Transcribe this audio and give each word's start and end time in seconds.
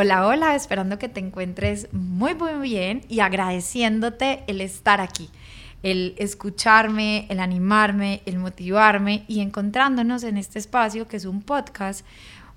Hola, 0.00 0.28
hola, 0.28 0.54
esperando 0.54 0.96
que 0.96 1.08
te 1.08 1.18
encuentres 1.18 1.92
muy, 1.92 2.32
muy 2.36 2.52
bien 2.60 3.02
y 3.08 3.18
agradeciéndote 3.18 4.44
el 4.46 4.60
estar 4.60 5.00
aquí, 5.00 5.28
el 5.82 6.14
escucharme, 6.18 7.26
el 7.30 7.40
animarme, 7.40 8.22
el 8.24 8.38
motivarme 8.38 9.24
y 9.26 9.40
encontrándonos 9.40 10.22
en 10.22 10.36
este 10.36 10.60
espacio 10.60 11.08
que 11.08 11.16
es 11.16 11.24
un 11.24 11.42
podcast, 11.42 12.06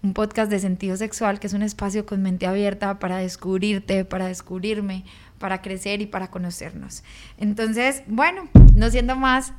un 0.03 0.13
podcast 0.13 0.51
de 0.51 0.59
sentido 0.59 0.95
sexual, 0.97 1.39
que 1.39 1.47
es 1.47 1.53
un 1.53 1.63
espacio 1.63 2.05
con 2.05 2.21
mente 2.21 2.45
abierta 2.45 2.99
para 2.99 3.17
descubrirte, 3.17 4.05
para 4.05 4.27
descubrirme, 4.27 5.03
para 5.39 5.63
crecer 5.63 5.99
y 5.99 6.05
para 6.05 6.29
conocernos. 6.29 7.03
Entonces, 7.39 8.03
bueno, 8.05 8.49
no 8.75 8.91
siendo 8.91 9.15
más, 9.15 9.51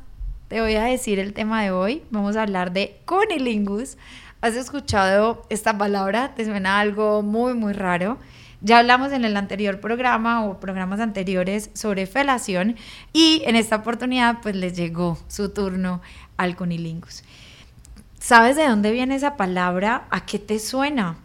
te 0.46 0.60
voy 0.60 0.76
a 0.76 0.84
decir 0.84 1.18
el 1.18 1.32
tema 1.32 1.64
de 1.64 1.72
hoy. 1.72 2.04
Vamos 2.10 2.36
a 2.36 2.42
hablar 2.42 2.72
de 2.72 3.00
conilingus. 3.06 3.96
¿Has 4.42 4.56
escuchado 4.56 5.46
esta 5.50 5.78
palabra? 5.78 6.34
¿Te 6.34 6.44
suena 6.44 6.80
algo 6.80 7.22
muy, 7.22 7.54
muy 7.54 7.72
raro? 7.72 8.18
Ya 8.60 8.80
hablamos 8.80 9.12
en 9.12 9.24
el 9.24 9.36
anterior 9.36 9.78
programa 9.78 10.44
o 10.44 10.58
programas 10.58 10.98
anteriores 10.98 11.70
sobre 11.74 12.08
felación 12.08 12.74
y 13.12 13.42
en 13.46 13.54
esta 13.54 13.76
oportunidad 13.76 14.38
pues 14.42 14.56
les 14.56 14.76
llegó 14.76 15.16
su 15.28 15.50
turno 15.50 16.02
al 16.36 16.56
conilingus. 16.56 17.22
¿Sabes 18.18 18.56
de 18.56 18.66
dónde 18.66 18.90
viene 18.90 19.14
esa 19.14 19.36
palabra? 19.36 20.08
¿A 20.10 20.26
qué 20.26 20.40
te 20.40 20.58
suena? 20.58 21.18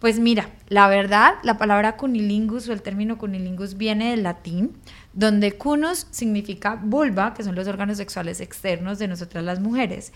Pues 0.00 0.18
mira, 0.18 0.50
la 0.66 0.88
verdad, 0.88 1.34
la 1.44 1.56
palabra 1.58 1.96
cunilingus 1.96 2.68
o 2.68 2.72
el 2.72 2.82
término 2.82 3.18
cunilingus 3.18 3.76
viene 3.76 4.10
del 4.10 4.24
latín, 4.24 4.76
donde 5.12 5.52
cunus 5.52 6.08
significa 6.10 6.74
vulva, 6.74 7.34
que 7.34 7.44
son 7.44 7.54
los 7.54 7.68
órganos 7.68 7.98
sexuales 7.98 8.40
externos 8.40 8.98
de 8.98 9.06
nosotras 9.06 9.44
las 9.44 9.60
mujeres, 9.60 10.12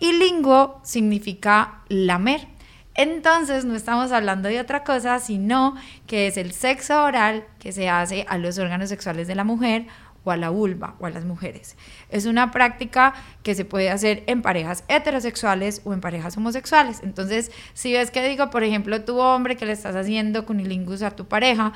y 0.00 0.12
lingo 0.14 0.80
significa 0.82 1.82
lamer. 1.88 2.48
Entonces 2.94 3.64
no 3.64 3.76
estamos 3.76 4.10
hablando 4.10 4.48
de 4.48 4.58
otra 4.58 4.82
cosa, 4.82 5.20
sino 5.20 5.76
que 6.06 6.26
es 6.26 6.36
el 6.36 6.52
sexo 6.52 7.04
oral 7.04 7.46
que 7.60 7.70
se 7.70 7.88
hace 7.88 8.26
a 8.28 8.36
los 8.36 8.58
órganos 8.58 8.88
sexuales 8.88 9.28
de 9.28 9.36
la 9.36 9.44
mujer 9.44 9.86
o 10.24 10.30
a 10.30 10.36
la 10.36 10.50
vulva 10.50 10.96
o 10.98 11.06
a 11.06 11.10
las 11.10 11.24
mujeres. 11.24 11.76
Es 12.10 12.26
una 12.26 12.50
práctica 12.50 13.14
que 13.42 13.54
se 13.54 13.64
puede 13.64 13.90
hacer 13.90 14.24
en 14.26 14.42
parejas 14.42 14.84
heterosexuales 14.88 15.82
o 15.84 15.94
en 15.94 16.00
parejas 16.00 16.36
homosexuales. 16.36 17.00
Entonces, 17.02 17.52
si 17.74 17.92
ves 17.92 18.10
que 18.10 18.28
digo, 18.28 18.50
por 18.50 18.64
ejemplo, 18.64 19.02
tu 19.02 19.18
hombre 19.18 19.56
que 19.56 19.66
le 19.66 19.72
estás 19.72 19.96
haciendo 19.96 20.44
cunilingus 20.44 21.02
a 21.02 21.12
tu 21.12 21.26
pareja, 21.26 21.72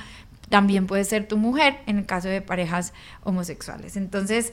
también 0.50 0.86
puede 0.86 1.05
ser 1.05 1.27
tu 1.27 1.38
mujer 1.38 1.81
en 1.86 1.98
el 1.98 2.06
caso 2.06 2.28
de 2.28 2.42
parejas 2.42 2.92
homosexuales. 3.22 3.97
Entonces, 3.97 4.53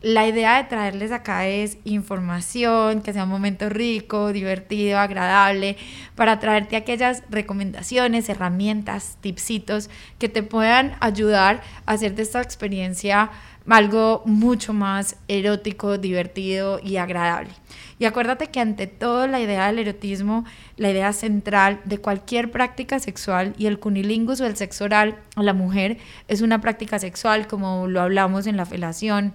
la 0.00 0.28
idea 0.28 0.56
de 0.58 0.68
traerles 0.68 1.10
acá 1.10 1.48
es 1.48 1.78
información, 1.84 3.02
que 3.02 3.12
sea 3.12 3.24
un 3.24 3.30
momento 3.30 3.68
rico, 3.68 4.32
divertido, 4.32 4.98
agradable, 4.98 5.76
para 6.14 6.38
traerte 6.38 6.76
aquellas 6.76 7.24
recomendaciones, 7.30 8.28
herramientas, 8.28 9.18
tipsitos 9.20 9.90
que 10.18 10.28
te 10.28 10.44
puedan 10.44 10.96
ayudar 11.00 11.62
a 11.84 11.92
hacer 11.92 12.14
de 12.14 12.22
esta 12.22 12.40
experiencia 12.40 13.30
algo 13.68 14.22
mucho 14.24 14.72
más 14.72 15.16
erótico, 15.26 15.98
divertido 15.98 16.80
y 16.82 16.96
agradable. 16.96 17.50
Y 17.98 18.04
acuérdate 18.04 18.46
que 18.46 18.60
ante 18.60 18.86
todo 18.86 19.26
la 19.26 19.40
idea 19.40 19.66
del 19.66 19.80
erotismo, 19.80 20.44
la 20.76 20.90
idea 20.90 21.12
central 21.12 21.80
de 21.84 21.98
cualquier 21.98 22.50
práctica 22.50 22.98
sexual 23.00 23.54
y 23.58 23.66
el 23.66 23.78
cunilingus 23.78 24.40
o 24.40 24.46
el 24.46 24.56
sexo 24.56 24.84
oral 24.84 25.18
a 25.34 25.42
la 25.42 25.52
mujer 25.52 25.98
es 26.28 26.40
una 26.40 26.60
práctica 26.60 26.98
sexual 26.98 27.46
como 27.46 27.88
lo 27.88 28.00
hablamos 28.00 28.46
en 28.46 28.56
la 28.56 28.64
felación, 28.64 29.34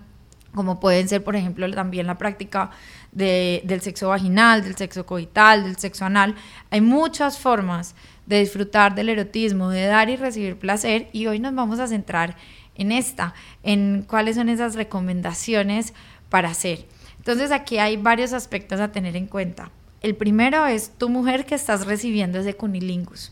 como 0.53 0.79
pueden 0.79 1.07
ser, 1.07 1.23
por 1.23 1.35
ejemplo, 1.35 1.69
también 1.71 2.07
la 2.07 2.17
práctica 2.17 2.71
del 3.11 3.81
sexo 3.81 4.09
vaginal, 4.09 4.63
del 4.63 4.75
sexo 4.75 5.05
coital, 5.05 5.63
del 5.63 5.77
sexo 5.77 6.05
anal. 6.05 6.35
Hay 6.69 6.81
muchas 6.81 7.39
formas 7.39 7.95
de 8.25 8.39
disfrutar 8.39 8.95
del 8.95 9.09
erotismo, 9.09 9.69
de 9.69 9.85
dar 9.85 10.09
y 10.09 10.15
recibir 10.15 10.57
placer, 10.57 11.09
y 11.11 11.27
hoy 11.27 11.39
nos 11.39 11.53
vamos 11.53 11.79
a 11.79 11.87
centrar 11.87 12.35
en 12.75 12.91
esta, 12.91 13.33
en 13.63 14.05
cuáles 14.07 14.35
son 14.35 14.49
esas 14.49 14.75
recomendaciones 14.75 15.93
para 16.29 16.49
hacer. 16.49 16.85
Entonces 17.17 17.51
aquí 17.51 17.77
hay 17.77 17.97
varios 17.97 18.33
aspectos 18.33 18.79
a 18.79 18.91
tener 18.91 19.15
en 19.15 19.27
cuenta. 19.27 19.71
El 20.01 20.15
primero 20.15 20.65
es 20.65 20.89
tu 20.97 21.09
mujer 21.09 21.45
que 21.45 21.55
estás 21.55 21.85
recibiendo 21.85 22.39
ese 22.39 22.55
cunilingus. 22.55 23.31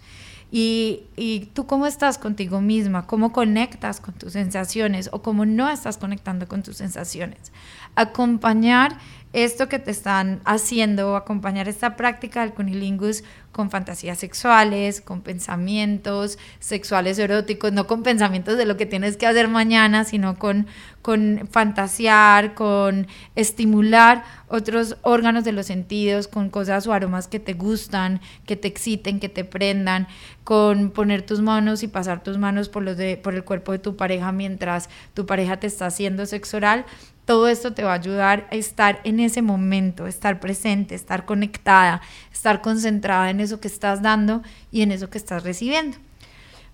Y, 0.54 1.50
tú 1.54 1.66
cómo 1.66 1.88
estás 1.88 2.18
contigo 2.18 2.60
misma, 2.60 3.08
cómo 3.08 3.32
conectas 3.32 4.02
con 4.02 4.14
tus 4.16 4.34
sensaciones 4.34 5.10
o 5.14 5.22
cómo 5.22 5.46
no 5.46 5.70
estás 5.70 5.98
conectando 5.98 6.48
con 6.48 6.62
tus 6.62 6.76
sensaciones. 6.78 7.54
Acompañar 7.96 8.98
esto 9.32 9.70
que 9.70 9.80
te 9.80 9.92
están 9.92 10.42
haciendo, 10.44 11.16
acompañar 11.16 11.70
esta 11.70 11.96
práctica 11.96 12.42
del 12.42 12.54
cunilingus 12.54 13.24
con 13.52 13.70
fantasías 13.70 14.18
sexuales, 14.18 15.02
con 15.02 15.22
pensamientos 15.22 16.38
sexuales 16.60 17.20
eróticos, 17.20 17.74
no 17.74 17.86
con 17.86 18.04
pensamientos 18.04 18.58
de 18.58 18.66
lo 18.66 18.78
que 18.78 18.86
tienes 18.86 19.18
que 19.18 19.28
hacer 19.28 19.48
mañana, 19.50 20.06
sino 20.06 20.40
con, 20.40 20.68
con 21.02 21.48
fantasear, 21.52 22.54
con 22.54 23.08
estimular 23.36 24.24
otros 24.48 24.98
órganos 25.02 25.44
de 25.44 25.52
los 25.52 25.66
sentidos, 25.66 26.28
con 26.28 26.50
cosas 26.50 26.88
o 26.88 26.94
aromas 26.94 27.28
que 27.28 27.40
te 27.40 27.54
gustan, 27.54 28.22
que 28.46 28.56
te 28.56 28.68
exciten, 28.68 29.20
que 29.20 29.30
te 29.30 29.44
prendan, 29.44 30.08
con 30.44 30.92
poner 30.92 31.22
tus 31.22 31.42
manos 31.42 31.84
y 31.84 31.88
pasar 31.88 32.24
tus 32.24 32.38
manos 32.38 32.70
por, 32.70 32.84
los 32.84 32.98
de, 32.98 33.18
por 33.18 33.36
el 33.36 33.44
cuerpo 33.44 33.74
de 33.74 33.80
tu 33.80 33.96
pareja 33.96 34.32
mientras 34.32 34.90
tu 35.14 35.26
pareja 35.26 35.58
te 35.58 35.68
está 35.68 35.88
haciendo 35.88 36.26
sexo 36.26 36.58
oral 36.58 36.86
todo 37.32 37.48
esto 37.48 37.72
te 37.72 37.82
va 37.82 37.92
a 37.92 37.96
ayudar 37.96 38.46
a 38.52 38.56
estar 38.56 39.00
en 39.06 39.22
ese 39.22 39.42
momento, 39.42 40.06
estar 40.06 40.42
presente, 40.42 40.96
estar 40.96 41.24
conectada, 41.24 42.02
estar 42.30 42.60
concentrada 42.60 43.30
en 43.30 43.40
eso 43.40 43.62
que 43.62 43.70
estás 43.70 44.02
dando 44.02 44.42
y 44.70 44.82
en 44.82 44.92
eso 44.92 45.10
que 45.10 45.18
estás 45.18 45.44
recibiendo. 45.44 45.96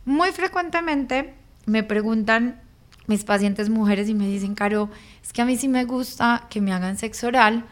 Muy 0.03 0.31
frecuentemente 0.31 1.35
me 1.67 1.83
preguntan 1.83 2.59
mis 3.05 3.23
pacientes 3.23 3.69
mujeres 3.69 4.09
y 4.09 4.15
me 4.15 4.25
dicen, 4.25 4.55
Caro, 4.55 4.89
es 5.21 5.31
que 5.31 5.43
a 5.43 5.45
mí 5.45 5.57
sí 5.57 5.67
me 5.67 5.85
gusta 5.85 6.47
que 6.49 6.59
me 6.59 6.73
hagan 6.73 6.97
sexo 6.97 7.27
oral, 7.27 7.65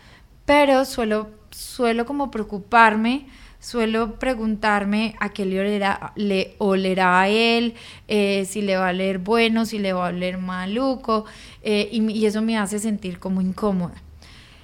pero 0.46 0.85
suelo, 0.85 1.31
suelo 1.50 2.06
como 2.06 2.29
preocuparme 2.29 3.25
suelo 3.66 4.20
preguntarme 4.20 5.16
a 5.20 5.30
qué 5.30 5.44
le 5.44 5.59
olerá, 5.59 6.14
le 6.16 6.56
a 7.02 7.30
él, 7.30 7.74
eh, 8.08 8.46
si 8.46 8.62
le 8.62 8.78
va 8.78 8.90
a 8.90 8.92
oler 8.92 9.18
bueno, 9.18 9.66
si 9.66 9.80
le 9.80 9.92
va 9.92 10.06
a 10.06 10.09
oler 10.09 10.38
maluco, 10.38 11.26
eh, 11.64 11.90
y, 11.92 12.12
y, 12.12 12.28
eso 12.28 12.44
me 12.44 12.59
hace 12.59 12.78
sentir 12.78 13.18
como 13.18 13.42
incómoda. 13.42 13.96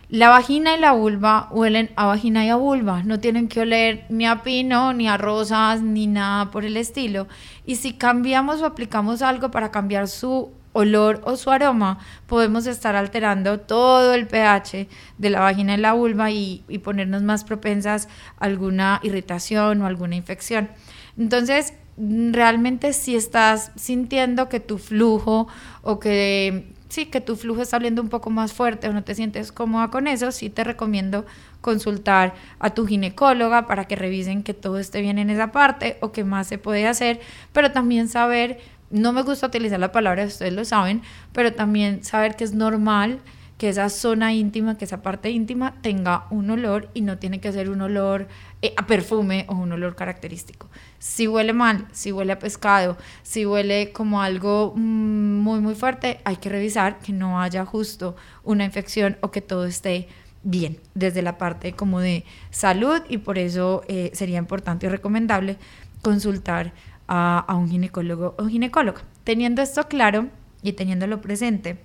La 0.08 0.30
vagina 0.30 0.76
y 0.76 0.80
la 0.80 0.92
vulva 0.92 1.48
huelen 1.52 1.90
a 1.96 2.06
vagina 2.06 2.46
y 2.46 2.50
a 2.50 2.58
vulva, 2.58 3.02
no 3.02 3.20
tienen 3.20 3.48
que 3.48 3.62
oler 3.62 4.06
ni 4.10 4.28
a 4.28 4.44
pino, 4.44 4.94
ni 4.94 5.08
a 5.08 5.18
rosas, 5.18 5.82
ni 5.82 6.06
nada 6.06 6.52
por 6.52 6.64
el 6.64 6.78
estilo. 6.78 7.28
Y 7.66 7.78
si 7.78 7.94
cambiamos 7.94 8.62
o 8.62 8.68
aplicamos 8.68 9.24
algo 9.24 9.50
para 9.50 9.72
cambiar 9.72 10.08
su 10.10 10.52
olor 10.74 11.22
o 11.26 11.36
su 11.36 11.52
aroma, 11.52 12.00
podemos 12.28 12.66
estar 12.68 12.96
alterando 12.96 13.59
todo 13.59 14.14
el 14.14 14.28
pH 14.28 14.88
de 15.18 15.30
la 15.30 15.42
vagina 15.42 15.76
y 15.76 15.78
la 15.78 15.94
vulva 15.94 16.32
y, 16.32 16.64
ponernos 16.84 17.22
más 17.24 17.44
propensas 17.44 18.08
a 18.40 18.46
alguna 18.46 19.00
irritación 19.04 19.82
o 19.82 19.86
alguna 19.86 20.16
infección. 20.16 20.70
Entonces, 21.18 21.74
realmente 21.98 22.94
si 22.94 23.16
estás 23.16 23.72
sintiendo 23.76 24.50
que 24.50 24.59
tu 24.59 24.78
flujo 24.78 25.47
o 25.84 26.00
que 26.00 26.73
sí, 26.90 27.06
que 27.06 27.22
tu 27.22 27.35
flujo 27.35 27.62
está 27.62 27.78
saliendo 27.78 28.02
un 28.02 28.09
poco 28.09 28.29
más 28.29 28.53
fuerte 28.53 28.88
o 28.90 28.94
no 28.94 29.03
te 29.03 29.16
sientes 29.16 29.52
cómoda 29.52 29.90
con 29.90 30.08
eso, 30.08 30.32
sí 30.32 30.50
te 30.50 30.64
recomiendo 30.64 31.26
consultar 31.62 32.34
a 32.59 32.72
tu 32.72 32.85
ginecóloga 32.88 33.68
para 33.68 33.85
que 33.85 33.96
revisen 33.96 34.44
que 34.44 34.53
todo 34.53 34.79
esté 34.79 35.02
bien 35.02 35.20
en 35.20 35.29
esa 35.29 35.52
parte 35.52 35.97
o 36.02 36.12
qué 36.12 36.23
más 36.23 36.47
se 36.47 36.58
puede 36.58 36.88
hacer, 36.88 37.20
pero 37.53 37.72
también 37.72 38.08
saber 38.08 38.59
no 38.91 39.14
me 39.14 39.23
gusta 39.23 39.47
utilizar 39.47 39.79
la 39.79 39.91
palabra, 39.91 40.26
ustedes 40.26 40.53
lo 40.53 40.66
saben, 40.66 41.02
pero 41.34 41.53
también 41.53 42.03
saber 42.03 42.35
que 42.35 42.43
es 42.43 42.53
normal 42.53 43.20
que 43.61 43.70
esa 43.70 43.90
zona 43.90 44.34
íntima, 44.34 44.76
que 44.76 44.85
esa 44.85 45.03
parte 45.03 45.29
íntima 45.29 45.76
tenga 45.82 46.26
un 46.32 46.49
olor 46.49 46.90
y 46.96 47.02
no 47.02 47.20
tiene 47.20 47.40
que 47.40 47.52
ser 47.52 47.70
un 47.70 47.82
olor 47.82 48.28
eh, 48.64 48.73
a 48.76 48.88
perfume 48.88 49.46
o 49.49 49.53
un 49.53 49.72
olor 49.72 49.96
característico. 49.96 50.67
Si 50.97 51.28
huele 51.28 51.53
mal, 51.53 51.85
si 51.91 52.11
huele 52.11 52.34
a 52.34 52.40
pescado, 52.40 52.97
si 53.22 53.46
huele 53.46 53.91
como 53.91 54.20
algo 54.20 54.73
mm, 54.76 55.40
muy 55.41 55.59
muy 55.59 55.76
fuerte, 55.76 56.22
hay 56.23 56.37
que 56.37 56.49
revisar 56.49 56.97
que 56.97 57.14
no 57.14 57.40
haya 57.40 57.64
justo 57.64 58.16
una 58.44 58.66
infección 58.66 59.17
o 59.22 59.29
que 59.29 59.41
todo 59.41 59.67
esté 59.67 60.08
bien 60.41 60.79
desde 60.96 61.22
la 61.22 61.37
parte 61.37 61.73
como 61.73 61.99
de 61.99 62.26
salud 62.49 63.02
y 63.09 63.20
por 63.20 63.37
eso 63.37 63.84
eh, 63.87 64.09
sería 64.16 64.40
importante 64.40 64.87
y 64.87 64.90
recomendable 64.90 65.58
consultar 66.02 66.73
a, 67.13 67.55
un 67.55 67.69
ginecólogo 67.69 68.35
o 68.37 68.46
ginecóloga. 68.47 69.02
Teniendo 69.25 69.61
esto 69.61 69.87
claro 69.90 70.28
y 70.63 70.73
teniéndolo 70.73 71.19
presente, 71.19 71.78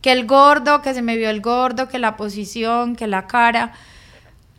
que 0.00 0.12
el 0.12 0.26
gordo, 0.26 0.80
que 0.80 0.94
se 0.94 1.02
me 1.02 1.16
vio 1.16 1.28
el 1.28 1.40
gordo, 1.40 1.88
que 1.88 1.98
la 1.98 2.16
posición, 2.16 2.94
que 2.94 3.08
la 3.08 3.26
cara, 3.26 3.72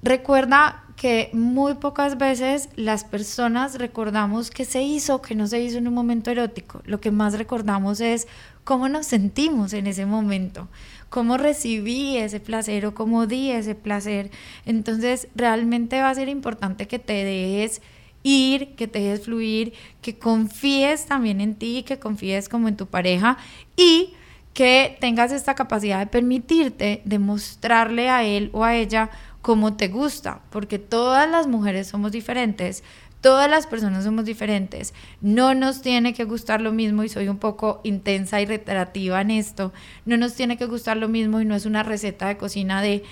recuerda 0.04 0.84
que 0.98 1.30
muy 1.32 1.76
pocas 1.76 2.18
veces 2.18 2.68
las 2.76 3.06
personas 3.06 3.80
recordamos 3.80 4.52
que 4.52 4.66
se 4.66 4.82
hizo, 4.84 5.22
que 5.22 5.34
no 5.34 5.48
se 5.48 5.62
hizo 5.62 5.78
en 5.78 5.88
un 5.88 5.94
momento 5.94 6.30
erótico. 6.30 6.82
Lo 6.84 7.00
que 7.00 7.12
más 7.12 7.38
recordamos 7.38 8.02
es 8.02 8.28
cómo 8.66 8.90
nos 8.90 9.06
sentimos 9.06 9.72
en 9.72 9.88
ese 9.88 10.06
momento, 10.06 10.68
cómo 11.08 11.38
recibí 11.38 12.18
ese 12.18 12.42
placer 12.42 12.86
o 12.86 12.94
cómo 12.94 13.28
di 13.28 13.52
ese 13.52 13.76
placer. 13.76 14.30
Entonces, 14.66 15.30
realmente 15.36 16.02
va 16.02 16.10
a 16.10 16.16
ser 16.16 16.28
importante 16.28 16.86
que 16.86 17.00
te 17.00 17.24
dejes 17.24 17.82
ir, 18.24 18.76
que 18.76 18.88
te 18.88 19.00
dejes 19.00 19.26
fluir, 19.26 19.74
que 20.02 20.18
confíes 20.18 21.06
también 21.06 21.42
en 21.42 21.56
ti, 21.56 21.84
que 21.84 22.00
confíes 22.00 22.50
como 22.50 22.68
en 22.68 22.78
tu 22.78 22.88
pareja 22.88 23.38
y 23.76 24.14
que 24.54 24.98
tengas 25.00 25.32
esta 25.32 25.56
capacidad 25.56 26.00
de 26.00 26.08
permitirte 26.08 27.02
demostrarle 27.06 28.10
a 28.10 28.24
él 28.24 28.50
o 28.54 28.64
a 28.64 28.76
ella 28.76 29.10
como 29.42 29.78
te 29.78 29.88
gusta, 29.88 30.42
porque 30.50 30.80
todas 30.80 31.30
las 31.30 31.48
mujeres 31.48 31.88
somos 31.88 32.12
diferentes, 32.12 32.84
todas 33.22 33.50
las 33.50 33.68
personas 33.68 34.04
somos 34.04 34.26
diferentes, 34.26 34.94
no 35.22 35.54
nos 35.54 35.82
tiene 35.82 36.14
que 36.14 36.26
gustar 36.26 36.62
lo 36.62 36.72
mismo 36.72 37.04
y 37.04 37.10
soy 37.10 37.30
un 37.30 37.38
poco 37.38 37.82
intensa 37.84 38.42
y 38.42 38.46
reiterativa 38.46 39.22
en 39.22 39.32
esto, 39.32 39.72
no 40.06 40.18
nos 40.18 40.36
tiene 40.36 40.58
que 40.58 40.66
gustar 40.66 40.98
lo 40.98 41.08
mismo 41.08 41.40
y 41.40 41.46
no 41.46 41.56
es 41.56 41.66
una 41.66 41.84
receta 41.84 42.28
de 42.28 42.38
cocina 42.38 42.82
de 42.82 43.04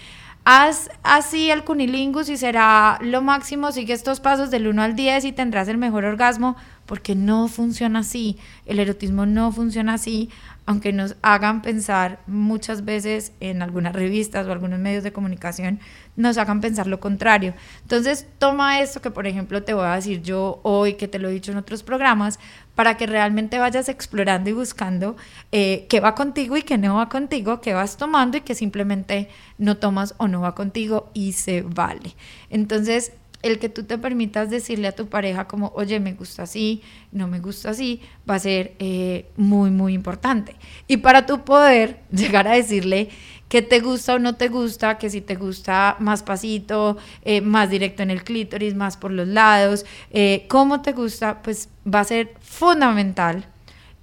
haz 0.49 0.89
así 1.03 1.51
el 1.51 1.65
cunilingus 1.65 2.29
y 2.29 2.37
será 2.37 2.99
lo 3.01 3.21
máximo, 3.21 3.73
sigue 3.73 3.91
estos 3.91 4.21
pasos 4.21 4.49
del 4.49 4.69
1 4.69 4.81
al 4.81 4.95
10 4.95 5.25
y 5.25 5.33
tendrás 5.33 5.67
el 5.67 5.77
mejor 5.77 6.05
orgasmo, 6.05 6.55
porque 6.85 7.15
no 7.15 7.49
funciona 7.49 7.99
así, 7.99 8.37
el 8.65 8.79
erotismo 8.79 9.25
no 9.25 9.51
funciona 9.51 9.95
así, 9.95 10.29
aunque 10.65 10.93
nos 10.93 11.17
hagan 11.21 11.61
pensar 11.61 12.19
muchas 12.27 12.85
veces 12.85 13.33
en 13.41 13.61
algunas 13.61 13.91
revistas 13.91 14.47
o 14.47 14.53
algunos 14.53 14.79
medios 14.79 15.03
de 15.03 15.11
comunicación, 15.11 15.81
nos 16.17 16.37
hagan 16.37 16.59
pensar 16.59 16.87
lo 16.87 16.99
contrario. 16.99 17.53
Entonces, 17.83 18.27
toma 18.39 18.81
esto 18.81 19.01
que, 19.01 19.11
por 19.11 19.27
ejemplo, 19.27 19.63
te 19.63 19.73
voy 19.73 19.85
a 19.85 19.95
decir 19.95 20.21
yo 20.21 20.59
hoy, 20.63 20.95
que 20.95 21.07
te 21.07 21.19
lo 21.19 21.29
he 21.29 21.31
dicho 21.31 21.51
en 21.53 21.57
otros 21.57 21.83
programas, 21.83 22.39
para 22.75 22.97
que 22.97 23.07
realmente 23.07 23.57
vayas 23.57 23.87
explorando 23.87 24.49
y 24.49 24.53
buscando 24.53 25.15
eh, 25.51 25.85
qué 25.89 25.99
va 25.99 26.15
contigo 26.15 26.57
y 26.57 26.63
qué 26.63 26.77
no 26.77 26.95
va 26.95 27.07
contigo, 27.07 27.61
qué 27.61 27.73
vas 27.73 27.97
tomando 27.97 28.37
y 28.37 28.41
qué 28.41 28.55
simplemente 28.55 29.29
no 29.57 29.77
tomas 29.77 30.15
o 30.17 30.27
no 30.27 30.41
va 30.41 30.53
contigo 30.53 31.09
y 31.13 31.31
se 31.31 31.61
vale. 31.61 32.15
Entonces, 32.49 33.13
el 33.43 33.59
que 33.59 33.69
tú 33.69 33.83
te 33.83 33.97
permitas 33.97 34.49
decirle 34.49 34.87
a 34.87 34.91
tu 34.93 35.07
pareja 35.07 35.47
como, 35.47 35.71
oye, 35.75 35.99
me 35.99 36.13
gusta 36.13 36.43
así, 36.43 36.81
no 37.11 37.27
me 37.27 37.39
gusta 37.39 37.69
así, 37.69 38.01
va 38.29 38.35
a 38.35 38.39
ser 38.39 38.73
eh, 38.79 39.29
muy, 39.37 39.69
muy 39.69 39.93
importante. 39.93 40.55
Y 40.87 40.97
para 40.97 41.25
tu 41.25 41.43
poder 41.43 42.01
llegar 42.11 42.47
a 42.47 42.53
decirle 42.53 43.09
que 43.49 43.61
te 43.61 43.79
gusta 43.79 44.15
o 44.15 44.19
no 44.19 44.35
te 44.35 44.49
gusta, 44.49 44.97
que 44.97 45.09
si 45.09 45.21
te 45.21 45.35
gusta 45.35 45.95
más 45.99 46.23
pasito, 46.23 46.97
eh, 47.23 47.41
más 47.41 47.69
directo 47.69 48.03
en 48.03 48.11
el 48.11 48.23
clítoris, 48.23 48.75
más 48.75 48.97
por 48.97 49.11
los 49.11 49.27
lados, 49.27 49.85
eh, 50.11 50.45
cómo 50.49 50.81
te 50.81 50.91
gusta, 50.91 51.41
pues 51.41 51.69
va 51.85 52.01
a 52.01 52.03
ser 52.03 52.33
fundamental 52.41 53.45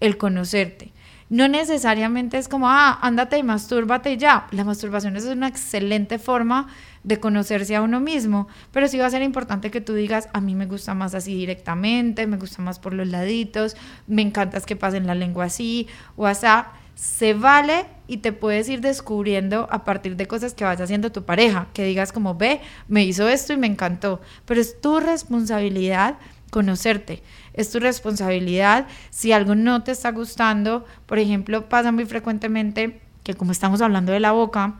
el 0.01 0.17
conocerte. 0.17 0.93
No 1.31 1.49
necesariamente 1.49 2.39
es 2.39 2.49
como, 2.49 2.69
ah, 2.69 2.99
ándate 3.01 3.39
y 3.39 3.43
mastúrbate 3.43 4.17
ya. 4.17 4.47
La 4.51 4.63
masturbación 4.63 5.17
es 5.17 5.25
una 5.25 5.49
excelente 5.49 6.19
forma 6.19 6.69
de 7.03 7.19
conocerse 7.19 7.75
a 7.75 7.83
uno 7.83 7.99
mismo, 8.01 8.47
pero 8.73 8.89
sí 8.89 8.99
va 8.99 9.07
a 9.07 9.11
ser 9.11 9.23
importante 9.23 9.71
que 9.71 9.81
tú 9.81 9.95
digas, 9.95 10.29
a 10.33 10.41
mí 10.41 10.55
me 10.55 10.67
gusta 10.67 10.95
más 10.95 11.15
así 11.15 11.35
directamente, 11.35 12.27
me 12.27 12.37
gusta 12.37 12.63
más 12.63 12.79
por 12.79 12.95
los 12.95 13.09
laditos, 13.09 13.77
me 14.07 14.23
encanta 14.23 14.61
que 14.61 14.77
pasen 14.77 15.07
la 15.07 15.15
lengua 15.15 15.47
así 15.47 15.89
o 16.17 16.27
así. 16.27 16.47
Se 16.95 17.35
vale 17.35 17.87
y 18.07 18.19
te 18.19 18.33
puedes 18.33 18.69
ir 18.69 18.81
descubriendo 18.81 19.69
a 19.71 19.85
partir 19.85 20.17
de 20.17 20.27
cosas 20.27 20.55
que 20.55 20.65
vaya 20.65 20.85
haciendo 20.85 21.13
tu 21.13 21.25
pareja, 21.25 21.69
que 21.73 21.85
digas 21.85 22.13
como, 22.13 22.35
ve, 22.35 22.61
me 22.89 23.05
hizo 23.05 23.29
esto 23.29 23.53
y 23.53 23.57
me 23.57 23.67
encantó, 23.67 24.21
pero 24.45 24.61
es 24.61 24.81
tu 24.81 25.01
responsabilidad 25.01 26.17
conocerte. 26.51 27.23
Es 27.53 27.71
tu 27.71 27.81
responsabilidad. 27.81 28.87
Si 29.11 29.33
algo 29.33 29.57
no 29.57 29.83
te 29.83 29.91
está 29.91 30.13
gustando, 30.13 30.85
por 31.07 31.19
ejemplo, 31.19 31.69
pasa 31.69 31.91
muy 31.91 32.05
frecuentemente 32.05 33.01
que 33.25 33.35
como 33.35 33.51
estamos 33.51 33.81
hablando 33.81 34.13
de 34.13 34.21
la 34.21 34.31
boca, 34.31 34.75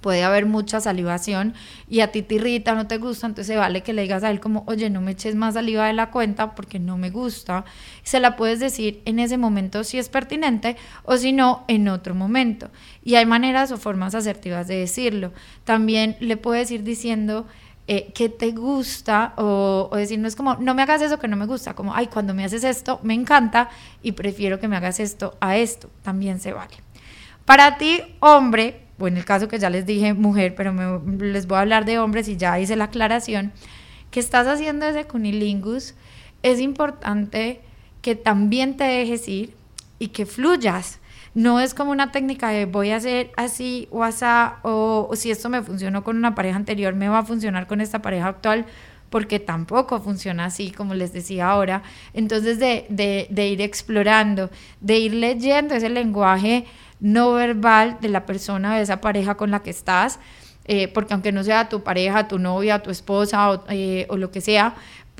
puede 0.00 0.22
haber 0.22 0.46
mucha 0.46 0.80
salivación 0.80 1.54
y 1.88 2.00
a 2.00 2.12
ti 2.12 2.22
te 2.22 2.36
irrita, 2.36 2.74
no 2.74 2.86
te 2.86 2.98
gusta, 2.98 3.26
entonces 3.26 3.56
vale 3.56 3.82
que 3.82 3.92
le 3.92 4.02
digas 4.02 4.22
a 4.22 4.30
él 4.30 4.40
como, 4.40 4.64
oye, 4.66 4.90
no 4.90 5.00
me 5.00 5.12
eches 5.12 5.34
más 5.34 5.54
saliva 5.54 5.86
de 5.86 5.92
la 5.92 6.10
cuenta 6.10 6.54
porque 6.54 6.78
no 6.78 6.96
me 6.96 7.10
gusta. 7.10 7.64
Se 8.02 8.20
la 8.20 8.36
puedes 8.36 8.60
decir 8.60 9.02
en 9.04 9.18
ese 9.18 9.38
momento 9.38 9.84
si 9.84 9.98
es 9.98 10.08
pertinente 10.08 10.76
o 11.04 11.16
si 11.16 11.32
no, 11.32 11.64
en 11.68 11.88
otro 11.88 12.14
momento. 12.14 12.70
Y 13.02 13.16
hay 13.16 13.26
maneras 13.26 13.72
o 13.72 13.76
formas 13.76 14.14
asertivas 14.14 14.68
de 14.68 14.76
decirlo. 14.76 15.32
También 15.64 16.16
le 16.20 16.36
puedes 16.36 16.70
ir 16.70 16.82
diciendo... 16.82 17.46
Eh, 17.90 18.12
que 18.12 18.28
te 18.28 18.50
gusta 18.50 19.32
o, 19.38 19.88
o, 19.90 19.96
decir, 19.96 20.18
no 20.18 20.28
es 20.28 20.36
como, 20.36 20.56
no 20.56 20.74
me 20.74 20.82
hagas 20.82 21.00
eso 21.00 21.18
que 21.18 21.26
no 21.26 21.38
me 21.38 21.46
gusta, 21.46 21.72
como, 21.72 21.94
ay, 21.94 22.08
cuando 22.08 22.34
me 22.34 22.44
haces 22.44 22.62
esto, 22.62 23.00
me 23.02 23.14
encanta 23.14 23.70
y 24.02 24.12
prefiero 24.12 24.60
que 24.60 24.68
me 24.68 24.76
hagas 24.76 25.00
esto 25.00 25.38
a 25.40 25.56
esto, 25.56 25.88
también 26.02 26.38
se 26.38 26.52
vale. 26.52 26.74
Para 27.46 27.78
ti, 27.78 28.02
hombre, 28.20 28.87
o 28.98 29.08
en 29.08 29.16
el 29.16 29.24
caso 29.24 29.48
que 29.48 29.58
ya 29.58 29.70
les 29.70 29.86
dije 29.86 30.14
mujer, 30.14 30.54
pero 30.54 31.02
les 31.18 31.46
voy 31.46 31.58
a 31.58 31.60
hablar 31.60 31.84
de 31.84 31.98
hombres 31.98 32.28
y 32.28 32.36
ya 32.36 32.58
hice 32.58 32.76
la 32.76 32.84
aclaración, 32.84 33.52
que 34.10 34.20
estás 34.20 34.46
haciendo 34.46 34.86
ese 34.86 35.04
cunilingus, 35.04 35.94
es 36.42 36.60
importante 36.60 37.60
que 38.02 38.14
también 38.14 38.76
te 38.76 38.84
dejes 38.84 39.28
ir 39.28 39.54
y 39.98 40.08
que 40.08 40.26
fluyas. 40.26 40.98
No 41.34 41.60
es 41.60 41.74
como 41.74 41.90
una 41.90 42.10
técnica 42.10 42.48
de 42.48 42.64
voy 42.64 42.90
a 42.90 42.96
hacer 42.96 43.30
así 43.36 43.86
o 43.90 44.02
así, 44.02 44.24
o, 44.62 45.10
si 45.14 45.30
esto 45.30 45.48
me 45.48 45.62
funcionó 45.62 46.02
con 46.02 46.16
una 46.16 46.34
pareja 46.34 46.56
anterior, 46.56 46.94
me 46.94 47.08
va 47.08 47.20
a 47.20 47.24
funcionar 47.24 47.66
con 47.66 47.80
esta 47.80 48.00
pareja 48.00 48.28
actual, 48.28 48.66
porque 49.10 49.38
tampoco 49.38 50.00
funciona 50.00 50.46
así, 50.46 50.70
como 50.70 50.94
les 50.94 51.12
decía 51.12 51.48
ahora. 51.48 51.82
Entonces, 52.12 52.58
de, 52.58 52.86
de 52.88 53.48
ir 53.48 53.60
explorando, 53.62 54.50
de 54.80 54.98
ir 54.98 55.14
leyendo 55.14 55.74
ese 55.74 55.88
lenguaje 55.88 56.66
no 57.00 57.32
verbal 57.32 57.98
de 58.00 58.08
la 58.08 58.26
persona, 58.26 58.76
de 58.76 58.82
esa 58.82 59.00
pareja 59.00 59.36
con 59.36 59.50
la 59.50 59.60
que 59.60 59.70
estás, 59.70 60.18
eh, 60.64 60.88
porque 60.88 61.14
aunque 61.14 61.32
no 61.32 61.42
sea 61.44 61.68
tu 61.68 61.82
pareja, 61.82 62.28
tu 62.28 62.38
novia, 62.38 62.82
tu 62.82 62.90
esposa 62.90 63.50
o, 63.50 63.64
eh, 63.68 64.06
lo 64.10 64.30
que 64.30 64.40
sea, 64.40 64.74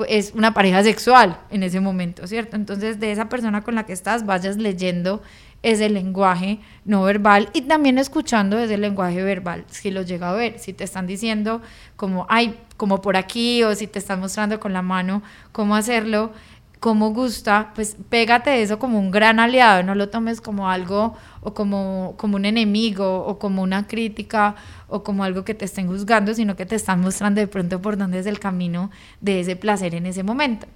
es 0.06 0.32
una 0.34 0.54
pareja 0.54 0.82
sexual 0.82 1.40
en 1.50 1.62
ese 1.62 1.80
momento, 1.80 2.26
¿cierto? 2.26 2.56
Entonces 2.56 3.00
de 3.00 3.10
esa 3.10 3.28
persona 3.28 3.62
con 3.62 3.74
la 3.74 3.84
que 3.84 3.92
estás 3.92 4.26
vayas 4.26 4.56
leyendo 4.56 5.22
ese 5.62 5.88
lenguaje 5.88 6.60
no 6.84 7.02
verbal 7.02 7.48
y 7.52 7.62
también 7.62 7.98
escuchando 7.98 8.58
ese 8.58 8.78
lenguaje 8.78 9.22
verbal, 9.22 9.64
si 9.68 9.90
lo 9.90 10.02
llega 10.02 10.30
a 10.30 10.34
ver, 10.34 10.58
si 10.58 10.72
te 10.72 10.84
están 10.84 11.06
diciendo 11.06 11.62
como, 11.96 12.26
ay, 12.28 12.56
como 12.76 13.00
por 13.00 13.16
aquí 13.16 13.64
o 13.64 13.74
si 13.74 13.88
te 13.88 13.98
están 13.98 14.20
mostrando 14.20 14.60
con 14.60 14.72
la 14.72 14.82
mano 14.82 15.22
cómo 15.50 15.74
hacerlo, 15.74 16.32
cómo 16.80 17.10
gusta, 17.12 17.72
pues 17.74 17.96
pégate 18.08 18.62
eso 18.62 18.78
como 18.78 18.98
un 18.98 19.10
gran 19.10 19.40
aliado, 19.40 19.82
no 19.82 19.94
lo 19.94 20.08
tomes 20.08 20.40
como 20.40 20.70
algo 20.70 21.16
o 21.40 21.54
como, 21.54 22.14
como 22.16 22.36
un 22.36 22.44
enemigo 22.44 23.24
o 23.24 23.38
como 23.38 23.62
una 23.62 23.86
crítica 23.86 24.54
o 24.86 25.02
como 25.02 25.24
algo 25.24 25.44
que 25.44 25.54
te 25.54 25.64
estén 25.64 25.88
juzgando, 25.88 26.34
sino 26.34 26.56
que 26.56 26.66
te 26.66 26.76
están 26.76 27.00
mostrando 27.00 27.40
de 27.40 27.48
pronto 27.48 27.82
por 27.82 27.96
dónde 27.96 28.18
es 28.20 28.26
el 28.26 28.38
camino 28.38 28.90
de 29.20 29.40
ese 29.40 29.56
placer 29.56 29.94
en 29.94 30.06
ese 30.06 30.22
momento. 30.22 30.66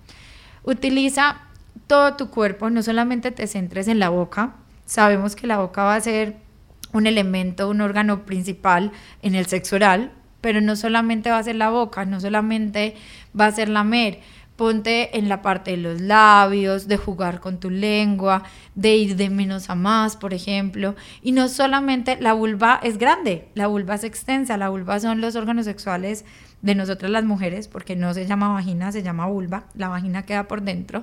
Utiliza 0.64 1.42
todo 1.87 2.14
tu 2.14 2.30
cuerpo, 2.30 2.71
no 2.71 2.82
solamente 2.82 3.30
te 3.30 3.47
centres 3.47 3.88
en 3.88 3.99
la 3.99 4.09
boca, 4.09 4.54
sabemos 4.87 5.37
que 5.37 5.47
la 5.47 5.59
boca 5.59 5.85
va 5.85 5.94
a 5.94 6.00
ser 6.00 6.37
un 6.92 7.06
elemento, 7.06 7.68
un 7.68 7.80
órgano 7.80 8.25
principal 8.25 8.92
en 9.23 9.35
el 9.35 9.47
sexo 9.47 9.76
oral, 9.76 10.12
pero 10.40 10.61
no 10.61 10.76
solamente 10.76 11.30
va 11.30 11.38
a 11.38 11.42
ser 11.42 11.56
la 11.56 11.71
boca, 11.71 12.04
no 12.04 12.21
solamente 12.21 12.97
va 13.38 13.47
a 13.47 13.52
ser 13.52 13.68
lamer, 13.68 14.21
Ponte 14.62 15.19
en 15.19 15.28
la 15.28 15.42
parte 15.42 15.73
de 15.73 15.76
los 15.76 16.00
labios, 16.00 16.87
de 16.87 16.97
jugar 16.97 17.40
con 17.40 17.59
tu 17.59 17.69
lengua, 17.69 18.45
de 18.76 18.95
ir 18.95 19.16
de 19.16 19.28
menos 19.28 19.69
a 19.71 19.75
más, 19.75 20.16
por 20.16 20.35
ejemplo. 20.35 20.95
Y 21.21 21.33
no 21.33 21.49
solamente 21.49 22.16
la 22.21 22.33
vulva 22.33 22.78
es 22.81 22.97
grande, 22.97 23.49
la 23.54 23.66
vulva 23.66 23.97
es 23.97 24.04
extensa, 24.04 24.57
la 24.57 24.69
vulva 24.69 25.00
son 25.00 25.21
los 25.21 25.35
órganos 25.35 25.64
sexuales 25.64 26.25
de 26.61 26.76
nosotras 26.76 27.11
las 27.11 27.25
mujeres, 27.25 27.66
porque 27.66 27.97
no 27.97 28.14
se 28.14 28.25
llama 28.25 28.52
vagina, 28.52 28.92
se 28.92 29.02
llama 29.02 29.26
vulva, 29.26 29.64
la 29.75 29.88
vagina 29.88 30.23
queda 30.23 30.47
por 30.47 30.62
dentro. 30.62 31.02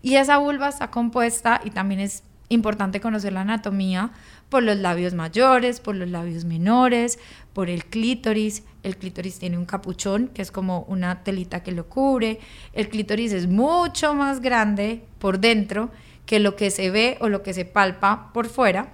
Y 0.00 0.14
esa 0.14 0.38
vulva 0.38 0.68
está 0.68 0.92
compuesta 0.92 1.60
y 1.64 1.70
también 1.70 1.98
es 1.98 2.22
importante 2.48 3.00
conocer 3.00 3.32
la 3.32 3.42
anatomía 3.42 4.10
por 4.48 4.62
los 4.62 4.76
labios 4.76 5.14
mayores, 5.14 5.80
por 5.80 5.94
los 5.94 6.08
labios 6.08 6.44
menores, 6.44 7.18
por 7.52 7.70
el 7.70 7.84
clítoris. 7.86 8.64
El 8.82 8.96
clítoris 8.96 9.38
tiene 9.38 9.56
un 9.56 9.64
capuchón, 9.64 10.28
que 10.28 10.42
es 10.42 10.50
como 10.50 10.80
una 10.88 11.22
telita 11.24 11.62
que 11.62 11.72
lo 11.72 11.88
cubre. 11.88 12.38
El 12.72 12.88
clítoris 12.88 13.32
es 13.32 13.48
mucho 13.48 14.14
más 14.14 14.40
grande 14.40 15.04
por 15.18 15.38
dentro 15.38 15.90
que 16.26 16.38
lo 16.38 16.56
que 16.56 16.70
se 16.70 16.90
ve 16.90 17.16
o 17.20 17.28
lo 17.28 17.42
que 17.42 17.54
se 17.54 17.64
palpa 17.64 18.30
por 18.32 18.46
fuera. 18.46 18.92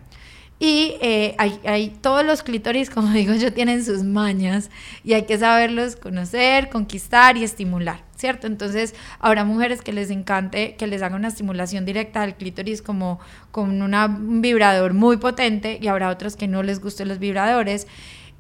Y 0.61 0.97
eh, 1.01 1.35
hay, 1.39 1.61
hay, 1.65 1.91
todos 1.91 2.25
los 2.25 2.43
clítoris, 2.43 2.91
como 2.91 3.11
digo 3.13 3.35
yo, 3.35 3.53
tienen 3.53 3.85
sus 3.85 4.03
mañas 4.03 4.71
y 5.05 5.15
hay 5.15 5.25
que 5.25 5.39
saberlos 5.39 5.97
conocer, 5.97 6.69
conquistar 6.69 7.37
y 7.37 7.45
estimular. 7.45 8.08
¿Cierto? 8.19 8.49
Entonces, 8.49 8.95
habrá 9.21 9.45
mujeres 9.45 9.81
que 9.81 9.93
les 9.93 10.11
encante 10.11 10.75
que 10.75 10.89
les 10.89 11.03
haga 11.03 11.17
una 11.17 11.29
estimulación 11.29 11.85
directa 11.85 12.23
del 12.23 12.35
clítoris 12.35 12.83
como 12.83 13.21
con 13.53 13.81
un 13.81 14.43
vibrador 14.43 14.93
muy 14.93 15.19
potente 15.19 15.79
y 15.81 15.87
habrá 15.87 16.11
otras 16.11 16.37
que 16.37 16.49
no 16.49 16.63
les 16.63 16.81
gusten 16.81 17.09
los 17.09 17.21
vibradores. 17.21 17.87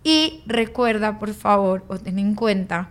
Y 0.03 0.43
recuerda, 0.47 1.19
por 1.19 1.33
favor, 1.33 1.85
o 1.89 1.99
ten 1.99 2.19
en 2.19 2.35
cuenta 2.35 2.91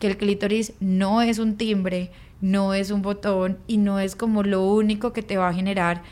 que 0.00 0.08
el 0.08 0.16
clítoris 0.16 0.72
no 0.80 1.22
es 1.22 1.38
un 1.38 1.56
timbre, 1.56 2.10
no 2.40 2.74
es 2.74 2.90
un 2.90 3.00
botón 3.00 3.58
y 3.68 3.76
no 3.76 4.00
es 4.00 4.16
como 4.16 4.42
lo 4.42 4.64
único 4.64 5.12
que 5.12 5.22
te 5.22 5.36
va 5.36 5.48
a 5.48 5.54
generar 5.54 6.02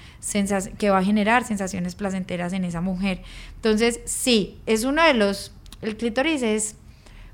que 0.79 0.91
va 0.91 0.99
a 0.99 1.05
generar 1.05 1.45
sensaciones 1.45 1.97
placenteras 1.97 2.53
en 2.53 2.65
esa 2.65 2.81
mujer. 2.81 3.23
Entonces, 3.57 4.01
sí, 4.05 4.61
es 4.67 4.85
uno 4.85 5.03
de 5.03 5.15
los 5.15 5.53
el 5.81 5.97
clítoris 5.97 6.43
es 6.43 6.77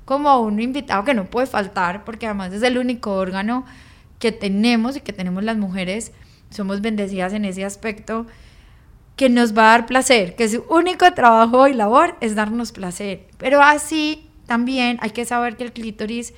como 0.09 0.39
un 0.39 0.59
invitado 0.59 1.03
que 1.03 1.13
no 1.13 1.25
puede 1.25 1.45
faltar 1.45 2.03
porque 2.03 2.25
además 2.25 2.51
es 2.51 2.63
el 2.63 2.79
único 2.79 3.13
órgano 3.13 3.63
que 4.17 4.31
tenemos 4.31 4.97
y 4.97 5.01
que 5.01 5.13
tenemos 5.13 5.43
las 5.43 5.55
mujeres, 5.55 6.13
somos 6.49 6.81
bendecidas 6.81 7.31
en 7.33 7.45
ese 7.45 7.63
aspecto 7.63 8.25
que 9.15 9.29
nos 9.29 9.55
va 9.55 9.65
a 9.65 9.77
dar 9.77 9.85
placer, 9.85 10.35
que 10.35 10.49
su 10.49 10.65
único 10.67 11.13
trabajo 11.13 11.67
y 11.67 11.75
labor 11.75 12.15
es 12.21 12.33
darnos 12.33 12.71
placer. 12.71 13.27
Pero 13.37 13.61
así 13.61 14.27
también 14.47 14.97
hay 15.01 15.11
que 15.11 15.25
saber 15.25 15.57
que 15.57 15.65
el 15.65 15.73
clítoris 15.73 16.33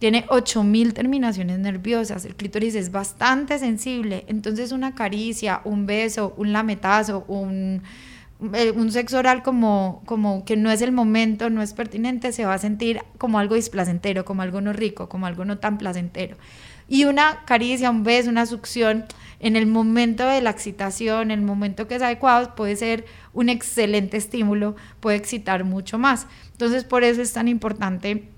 tiene 0.00 0.24
8000 0.28 0.92
terminaciones 0.92 1.60
nerviosas. 1.60 2.24
El 2.24 2.34
clítoris 2.34 2.74
es 2.74 2.90
bastante 2.90 3.60
sensible. 3.60 4.24
Entonces, 4.26 4.72
una 4.72 4.96
caricia, 4.96 5.60
un 5.64 5.86
beso, 5.86 6.34
un 6.36 6.52
lametazo, 6.52 7.24
un, 7.28 7.84
un 8.42 8.90
sexo 8.90 9.18
oral 9.18 9.42
como, 9.42 10.02
como 10.04 10.44
que 10.44 10.56
no 10.56 10.70
es 10.70 10.82
el 10.82 10.90
momento, 10.90 11.48
no 11.48 11.62
es 11.62 11.74
pertinente, 11.74 12.32
se 12.32 12.44
va 12.44 12.54
a 12.54 12.58
sentir 12.58 13.00
como 13.16 13.38
algo 13.38 13.54
displacentero, 13.54 14.24
como 14.24 14.42
algo 14.42 14.60
no 14.60 14.72
rico, 14.72 15.08
como 15.08 15.26
algo 15.26 15.44
no 15.44 15.58
tan 15.58 15.78
placentero. 15.78 16.36
Y 16.88 17.04
una 17.04 17.44
caricia, 17.44 17.90
un 17.90 18.02
beso, 18.02 18.30
una 18.30 18.46
succión 18.46 19.04
en 19.38 19.54
el 19.56 19.66
momento 19.66 20.26
de 20.26 20.40
la 20.40 20.50
excitación, 20.50 21.30
en 21.30 21.38
el 21.38 21.46
momento 21.46 21.86
que 21.86 21.94
es 21.94 22.02
adecuado, 22.02 22.54
puede 22.56 22.74
ser 22.76 23.04
un 23.32 23.48
excelente 23.48 24.16
estímulo, 24.16 24.74
puede 24.98 25.16
excitar 25.16 25.62
mucho 25.64 25.98
más. 25.98 26.26
Entonces, 26.50 26.84
por 26.84 27.04
eso 27.04 27.22
es 27.22 27.32
tan 27.32 27.46
importante 27.48 28.28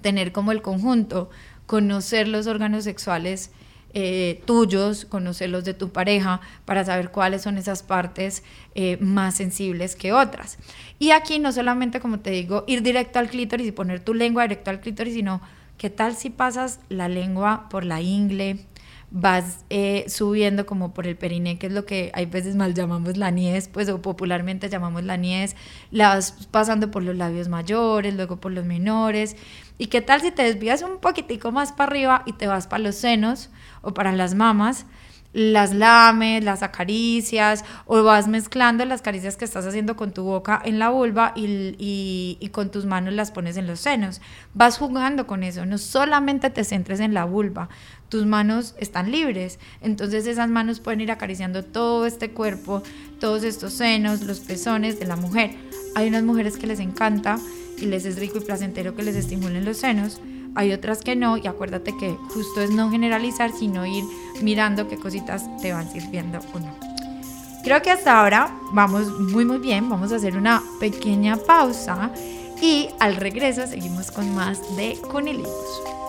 tener 0.00 0.32
como 0.32 0.50
el 0.50 0.60
conjunto, 0.60 1.30
conocer 1.66 2.26
los 2.26 2.48
órganos 2.48 2.84
sexuales 2.84 3.50
eh, 3.94 4.42
tuyos, 4.46 5.04
conocerlos 5.04 5.64
de 5.64 5.74
tu 5.74 5.90
pareja, 5.90 6.40
para 6.64 6.84
saber 6.84 7.10
cuáles 7.10 7.42
son 7.42 7.58
esas 7.58 7.82
partes 7.82 8.42
eh, 8.74 8.96
más 9.00 9.34
sensibles 9.36 9.96
que 9.96 10.12
otras. 10.12 10.58
Y 10.98 11.10
aquí 11.10 11.38
no 11.38 11.52
solamente, 11.52 12.00
como 12.00 12.20
te 12.20 12.30
digo, 12.30 12.64
ir 12.66 12.82
directo 12.82 13.18
al 13.18 13.28
clítoris 13.28 13.66
y 13.66 13.72
poner 13.72 14.00
tu 14.00 14.14
lengua 14.14 14.42
directo 14.42 14.70
al 14.70 14.80
clítoris, 14.80 15.14
sino 15.14 15.42
qué 15.76 15.90
tal 15.90 16.14
si 16.16 16.30
pasas 16.30 16.80
la 16.88 17.08
lengua 17.08 17.68
por 17.68 17.84
la 17.84 18.00
ingle, 18.00 18.66
vas 19.12 19.64
eh, 19.68 20.06
subiendo 20.08 20.64
como 20.64 20.94
por 20.94 21.06
el 21.06 21.16
periné, 21.16 21.58
que 21.58 21.66
es 21.66 21.72
lo 21.72 21.84
que 21.84 22.10
hay 22.14 22.24
veces 22.26 22.56
mal 22.56 22.72
llamamos 22.72 23.18
la 23.18 23.30
niez, 23.30 23.68
pues 23.68 23.88
o 23.90 24.00
popularmente 24.00 24.70
llamamos 24.70 25.04
la 25.04 25.18
niez, 25.18 25.54
la 25.90 26.14
vas 26.14 26.48
pasando 26.50 26.90
por 26.90 27.02
los 27.02 27.16
labios 27.16 27.48
mayores, 27.48 28.14
luego 28.14 28.40
por 28.40 28.52
los 28.52 28.64
menores. 28.64 29.36
¿Y 29.78 29.86
qué 29.86 30.00
tal 30.00 30.20
si 30.20 30.30
te 30.30 30.42
desvías 30.42 30.82
un 30.82 30.98
poquitico 30.98 31.52
más 31.52 31.72
para 31.72 31.90
arriba 31.90 32.22
y 32.26 32.34
te 32.34 32.46
vas 32.46 32.66
para 32.66 32.82
los 32.82 32.96
senos 32.96 33.50
o 33.80 33.94
para 33.94 34.12
las 34.12 34.34
mamas? 34.34 34.86
las 35.32 35.74
lames, 35.74 36.44
las 36.44 36.62
acaricias 36.62 37.64
o 37.86 38.02
vas 38.02 38.28
mezclando 38.28 38.84
las 38.84 39.02
caricias 39.02 39.36
que 39.36 39.44
estás 39.44 39.66
haciendo 39.66 39.96
con 39.96 40.12
tu 40.12 40.24
boca 40.24 40.60
en 40.64 40.78
la 40.78 40.90
vulva 40.90 41.32
y, 41.34 41.76
y, 41.78 42.48
con 42.50 42.70
tus 42.70 42.84
manos 42.84 43.14
las 43.14 43.30
pones 43.30 43.56
en 43.56 43.66
los 43.66 43.80
senos. 43.80 44.20
Vas 44.54 44.78
jugando 44.78 45.26
con 45.26 45.42
eso, 45.42 45.64
no 45.64 45.78
solamente 45.78 46.50
te 46.50 46.64
centres 46.64 47.00
en 47.00 47.14
la 47.14 47.24
vulva, 47.24 47.68
tus 48.08 48.26
manos 48.26 48.74
están 48.78 49.10
libres, 49.10 49.58
entonces 49.80 50.26
esas 50.26 50.50
manos 50.50 50.80
pueden 50.80 51.00
ir 51.00 51.10
acariciando 51.10 51.64
todo 51.64 52.04
este 52.04 52.30
cuerpo, 52.32 52.82
todos 53.18 53.42
estos 53.42 53.72
senos, 53.72 54.22
los 54.22 54.40
pezones 54.40 55.00
de 55.00 55.06
la 55.06 55.16
mujer. 55.16 55.52
Hay 55.94 56.08
unas 56.08 56.22
mujeres 56.22 56.58
que 56.58 56.66
les 56.66 56.80
encanta 56.80 57.38
y 57.38 57.61
les 57.86 58.04
es 58.04 58.18
rico 58.18 58.38
y 58.38 58.40
placentero 58.40 58.94
que 58.94 59.02
les 59.02 59.16
estimulen 59.16 59.64
los 59.64 59.78
senos 59.78 60.20
hay 60.54 60.72
otras 60.72 61.00
que 61.00 61.16
no 61.16 61.36
y 61.36 61.46
acuérdate 61.46 61.96
que 61.96 62.16
justo 62.28 62.60
es 62.60 62.70
no 62.70 62.90
generalizar, 62.90 63.52
sino 63.52 63.86
ir 63.86 64.04
mirando 64.42 64.88
qué 64.88 64.96
cositas 64.96 65.44
te 65.58 65.72
van 65.72 65.90
sirviendo 65.90 66.40
o 66.52 66.58
no. 66.58 66.74
Creo 67.64 67.80
que 67.80 67.90
hasta 67.90 68.18
ahora 68.18 68.54
vamos 68.72 69.08
muy 69.20 69.44
muy 69.44 69.58
bien, 69.58 69.88
vamos 69.88 70.12
a 70.12 70.16
hacer 70.16 70.36
una 70.36 70.62
pequeña 70.80 71.36
pausa 71.36 72.10
y 72.60 72.88
al 72.98 73.16
regreso 73.16 73.66
seguimos 73.66 74.10
con 74.10 74.34
más 74.34 74.60
de 74.76 74.98
Cunilingus. 75.10 76.01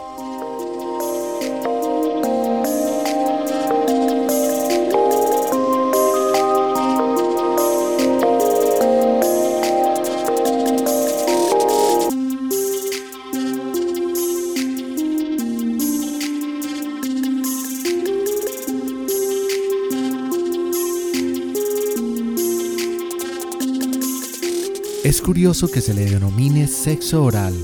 Curioso 25.33 25.67
que 25.71 25.81
se 25.81 25.95
le 25.95 26.05
denomine 26.05 26.67
sexo 26.67 27.23
oral 27.23 27.55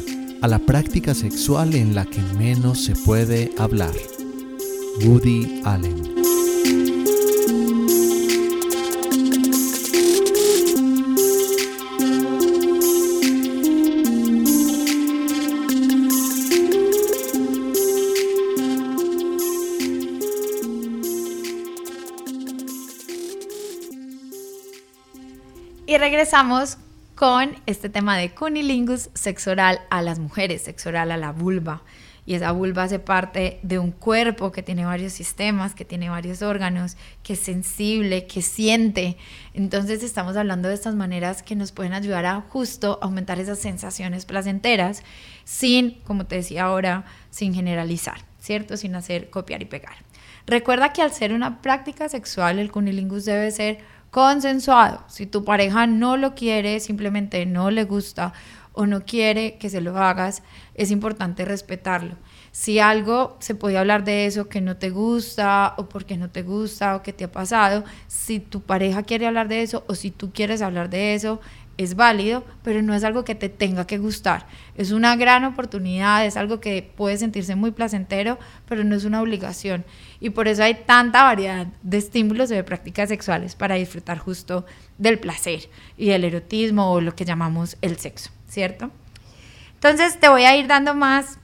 a 0.41 0.47
la 0.47 0.57
práctica 0.57 1.13
sexual 1.13 1.75
en 1.75 1.93
la 1.93 2.03
que 2.03 2.19
menos 2.35 2.83
se 2.83 2.95
puede 2.95 3.51
hablar. 3.59 3.93
Woody 5.05 5.61
Allen. 5.63 6.15
Y 25.85 25.97
regresamos 25.97 26.79
con 27.19 27.53
este 27.65 27.89
tema 27.89 28.15
de 28.15 28.31
cunilingus, 28.31 29.09
sexo 29.13 29.51
oral 29.51 29.81
a 29.89 30.01
las 30.01 30.19
mujeres, 30.19 30.61
sexo 30.61 30.87
oral 30.87 31.11
a 31.11 31.17
la 31.17 31.33
vulva. 31.33 31.83
Y 32.25 32.35
esa 32.35 32.53
vulva 32.53 32.83
hace 32.83 32.97
parte 32.97 33.59
de 33.61 33.77
un 33.77 33.91
cuerpo 33.91 34.53
que 34.53 34.63
tiene 34.63 34.85
varios 34.85 35.11
sistemas, 35.11 35.75
que 35.75 35.83
tiene 35.83 36.09
varios 36.09 36.41
órganos, 36.41 36.95
que 37.21 37.33
es 37.33 37.39
sensible, 37.39 38.25
que 38.25 38.41
siente. 38.41 39.17
Entonces 39.53 40.01
estamos 40.01 40.37
hablando 40.37 40.69
de 40.69 40.75
estas 40.75 40.95
maneras 40.95 41.43
que 41.43 41.57
nos 41.57 41.73
pueden 41.73 41.91
ayudar 41.91 42.25
a 42.25 42.39
justo 42.39 42.99
aumentar 43.01 43.37
esas 43.37 43.59
sensaciones 43.59 44.23
placenteras 44.23 45.03
sin, 45.43 45.99
como 46.05 46.25
te 46.25 46.37
decía 46.37 46.63
ahora, 46.63 47.03
sin 47.31 47.53
generalizar, 47.53 48.21
¿cierto? 48.39 48.77
Sin 48.77 48.95
hacer 48.95 49.29
copiar 49.29 49.61
y 49.61 49.65
pegar. 49.65 49.95
Recuerda 50.47 50.93
que 50.93 51.01
al 51.01 51.11
ser 51.11 51.33
una 51.33 51.61
práctica 51.61 52.07
sexual, 52.07 52.59
el 52.59 52.71
cunilingus 52.71 53.25
debe 53.25 53.51
ser 53.51 53.98
consensuado. 54.11 55.03
Si 55.07 55.25
tu 55.25 55.43
pareja 55.43 55.87
no 55.87 56.17
lo 56.17 56.35
quiere, 56.35 56.79
simplemente 56.79 57.45
no 57.45 57.71
le 57.71 57.83
gusta 57.83 58.33
o 58.73 58.85
no 58.85 59.05
quiere 59.05 59.57
que 59.57 59.69
se 59.69 59.81
lo 59.81 59.97
hagas, 59.97 60.43
es 60.75 60.91
importante 60.91 61.45
respetarlo. 61.45 62.15
Si 62.59 62.77
algo 62.77 63.37
se 63.39 63.55
puede 63.55 63.77
hablar 63.77 64.03
de 64.03 64.25
eso 64.25 64.49
que 64.49 64.59
no 64.59 64.75
te 64.75 64.89
gusta 64.89 65.75
o 65.77 65.87
porque 65.87 66.17
no 66.17 66.29
te 66.29 66.43
gusta 66.43 66.97
o 66.97 67.01
que 67.01 67.13
te 67.13 67.23
ha 67.23 67.31
pasado, 67.31 67.85
si 68.07 68.41
tu 68.41 68.59
pareja 68.59 69.03
quiere 69.03 69.27
hablar 69.27 69.47
de 69.47 69.61
eso 69.61 69.85
o 69.87 69.95
si 69.95 70.11
tú 70.11 70.33
quieres 70.33 70.61
hablar 70.61 70.89
de 70.89 71.13
eso, 71.13 71.39
es 71.77 71.95
válido, 71.95 72.43
pero 72.61 72.81
no 72.81 72.93
es 72.93 73.05
algo 73.05 73.23
que 73.23 73.33
te 73.33 73.47
tenga 73.47 73.87
que 73.87 73.97
gustar. 73.97 74.45
Es 74.75 74.91
una 74.91 75.15
gran 75.15 75.45
oportunidad, 75.45 76.25
es 76.25 76.35
algo 76.35 76.59
que 76.59 76.91
puede 76.97 77.15
sentirse 77.15 77.55
muy 77.55 77.71
placentero, 77.71 78.37
pero 78.67 78.83
no 78.83 78.93
es 78.93 79.05
una 79.05 79.21
obligación. 79.21 79.85
Y 80.19 80.31
por 80.31 80.49
eso 80.49 80.61
hay 80.61 80.83
tanta 80.85 81.23
variedad 81.23 81.67
de 81.81 81.97
estímulos 81.97 82.51
y 82.51 82.55
de 82.55 82.65
prácticas 82.65 83.07
sexuales 83.07 83.55
para 83.55 83.75
disfrutar 83.75 84.17
justo 84.17 84.65
del 84.97 85.17
placer 85.17 85.69
y 85.95 86.09
del 86.09 86.25
erotismo 86.25 86.91
o 86.91 86.99
lo 86.99 87.15
que 87.15 87.23
llamamos 87.23 87.77
el 87.81 87.97
sexo, 87.99 88.31
¿cierto? 88.49 88.91
Entonces 89.75 90.19
te 90.19 90.27
voy 90.27 90.43
a 90.43 90.57
ir 90.57 90.67
dando 90.67 90.93
más 90.93 91.38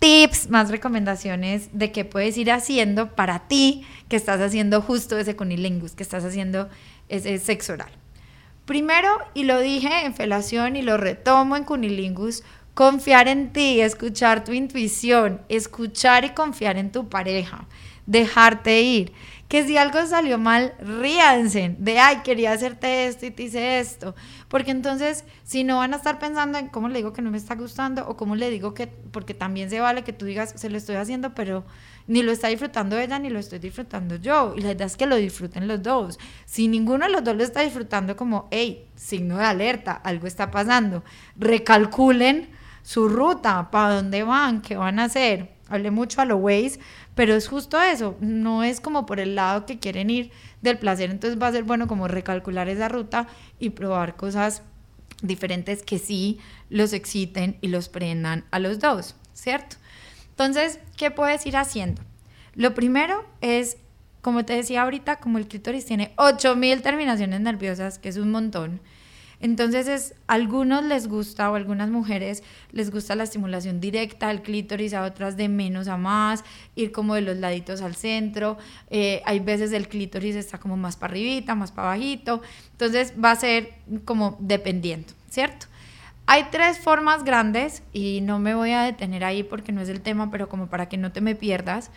tips, 0.00 0.50
más 0.50 0.70
recomendaciones 0.70 1.68
de 1.72 1.92
qué 1.92 2.04
puedes 2.04 2.36
ir 2.36 2.50
haciendo 2.50 3.14
para 3.14 3.46
ti 3.46 3.86
que 4.08 4.16
estás 4.16 4.40
haciendo 4.40 4.82
justo 4.82 5.16
ese 5.16 5.36
conilingus, 5.36 5.92
que 5.92 6.02
estás 6.02 6.24
haciendo 6.24 6.68
ese 7.08 7.38
sexo 7.38 7.74
oral. 7.74 7.90
Primero, 8.64 9.08
y 9.34 9.44
lo 9.44 9.60
dije 9.60 10.04
en 10.04 10.14
felación 10.14 10.74
y 10.76 10.82
lo 10.82 10.96
retomo 10.96 11.56
en 11.56 11.64
cunilingus, 11.64 12.42
confiar 12.74 13.28
en 13.28 13.52
ti, 13.52 13.80
escuchar 13.80 14.42
tu 14.42 14.52
intuición, 14.52 15.42
escuchar 15.48 16.24
y 16.24 16.30
confiar 16.30 16.78
en 16.78 16.92
tu 16.92 17.08
pareja, 17.08 17.66
dejarte 18.06 18.80
ir. 18.80 19.12
Que 19.50 19.66
si 19.66 19.76
algo 19.76 20.06
salió 20.06 20.38
mal, 20.38 20.74
ríanse 20.78 21.74
de, 21.76 21.98
ay, 21.98 22.18
quería 22.22 22.52
hacerte 22.52 23.08
esto 23.08 23.26
y 23.26 23.32
te 23.32 23.42
hice 23.42 23.80
esto. 23.80 24.14
Porque 24.46 24.70
entonces, 24.70 25.24
si 25.42 25.64
no 25.64 25.78
van 25.78 25.92
a 25.92 25.96
estar 25.96 26.20
pensando 26.20 26.56
en 26.56 26.68
cómo 26.68 26.88
le 26.88 26.98
digo 26.98 27.12
que 27.12 27.20
no 27.20 27.32
me 27.32 27.36
está 27.36 27.56
gustando 27.56 28.06
o 28.06 28.16
cómo 28.16 28.36
le 28.36 28.48
digo 28.48 28.74
que, 28.74 28.86
porque 28.86 29.34
también 29.34 29.68
se 29.68 29.80
vale 29.80 30.04
que 30.04 30.12
tú 30.12 30.24
digas, 30.24 30.52
se 30.54 30.70
lo 30.70 30.76
estoy 30.76 30.94
haciendo, 30.94 31.34
pero 31.34 31.64
ni 32.06 32.22
lo 32.22 32.30
está 32.30 32.46
disfrutando 32.46 32.96
ella 32.96 33.18
ni 33.18 33.28
lo 33.28 33.40
estoy 33.40 33.58
disfrutando 33.58 34.14
yo. 34.14 34.54
Y 34.56 34.60
la 34.60 34.70
idea 34.70 34.86
es 34.86 34.96
que 34.96 35.06
lo 35.06 35.16
disfruten 35.16 35.66
los 35.66 35.82
dos. 35.82 36.20
Si 36.44 36.68
ninguno 36.68 37.06
de 37.06 37.10
los 37.10 37.24
dos 37.24 37.34
lo 37.34 37.42
está 37.42 37.62
disfrutando 37.62 38.14
como, 38.14 38.46
hey, 38.52 38.86
signo 38.94 39.36
de 39.36 39.46
alerta, 39.46 39.94
algo 39.94 40.28
está 40.28 40.52
pasando, 40.52 41.02
recalculen 41.34 42.50
su 42.82 43.08
ruta, 43.08 43.68
para 43.72 43.96
dónde 43.96 44.22
van, 44.22 44.62
qué 44.62 44.76
van 44.76 45.00
a 45.00 45.04
hacer. 45.06 45.58
Hablé 45.70 45.90
mucho 45.90 46.20
a 46.20 46.26
lo 46.26 46.36
Waze, 46.36 46.80
pero 47.14 47.34
es 47.34 47.48
justo 47.48 47.80
eso, 47.80 48.16
no 48.20 48.62
es 48.64 48.80
como 48.80 49.06
por 49.06 49.20
el 49.20 49.34
lado 49.36 49.64
que 49.64 49.78
quieren 49.78 50.10
ir 50.10 50.30
del 50.60 50.78
placer, 50.78 51.10
entonces 51.10 51.40
va 51.40 51.46
a 51.46 51.52
ser 51.52 51.64
bueno 51.64 51.86
como 51.86 52.08
recalcular 52.08 52.68
esa 52.68 52.88
ruta 52.88 53.28
y 53.58 53.70
probar 53.70 54.16
cosas 54.16 54.62
diferentes 55.22 55.82
que 55.82 55.98
sí 55.98 56.38
los 56.68 56.92
exciten 56.92 57.56
y 57.60 57.68
los 57.68 57.88
prendan 57.88 58.44
a 58.50 58.58
los 58.58 58.78
dos, 58.78 59.14
¿cierto? 59.32 59.76
Entonces, 60.30 60.80
¿qué 60.96 61.10
puedes 61.10 61.46
ir 61.46 61.56
haciendo? 61.56 62.02
Lo 62.54 62.74
primero 62.74 63.24
es, 63.40 63.76
como 64.22 64.44
te 64.44 64.54
decía 64.54 64.82
ahorita, 64.82 65.16
como 65.16 65.38
el 65.38 65.46
clítoris 65.46 65.86
tiene 65.86 66.12
8000 66.16 66.82
terminaciones 66.82 67.40
nerviosas, 67.40 67.98
que 67.98 68.08
es 68.08 68.16
un 68.16 68.30
montón, 68.30 68.80
entonces, 69.40 69.88
es, 69.88 70.14
a 70.26 70.34
algunos 70.34 70.84
les 70.84 71.08
gusta 71.08 71.50
o 71.50 71.54
a 71.54 71.56
algunas 71.56 71.88
mujeres 71.88 72.42
les 72.72 72.90
gusta 72.90 73.14
la 73.14 73.24
estimulación 73.24 73.80
directa 73.80 74.28
del 74.28 74.42
clítoris, 74.42 74.92
a 74.92 75.02
otras 75.02 75.36
de 75.38 75.48
menos 75.48 75.88
a 75.88 75.96
más, 75.96 76.44
ir 76.76 76.92
como 76.92 77.14
de 77.14 77.22
los 77.22 77.38
laditos 77.38 77.80
al 77.80 77.96
centro. 77.96 78.58
Eh, 78.90 79.22
hay 79.24 79.40
veces 79.40 79.72
el 79.72 79.88
clítoris 79.88 80.36
está 80.36 80.58
como 80.58 80.76
más 80.76 80.96
para 80.96 81.12
arribita, 81.12 81.54
más 81.54 81.72
para 81.72 81.88
bajito. 81.88 82.42
Entonces, 82.72 83.14
va 83.22 83.30
a 83.30 83.36
ser 83.36 83.74
como 84.04 84.36
dependiendo, 84.40 85.14
¿cierto? 85.30 85.66
Hay 86.26 86.48
tres 86.50 86.78
formas 86.78 87.24
grandes 87.24 87.82
y 87.92 88.20
no 88.20 88.38
me 88.38 88.54
voy 88.54 88.72
a 88.72 88.82
detener 88.82 89.24
ahí 89.24 89.42
porque 89.42 89.72
no 89.72 89.80
es 89.80 89.88
el 89.88 90.02
tema, 90.02 90.30
pero 90.30 90.50
como 90.50 90.68
para 90.68 90.88
que 90.88 90.98
no 90.98 91.12
te 91.12 91.22
me 91.22 91.34
pierdas, 91.34 91.90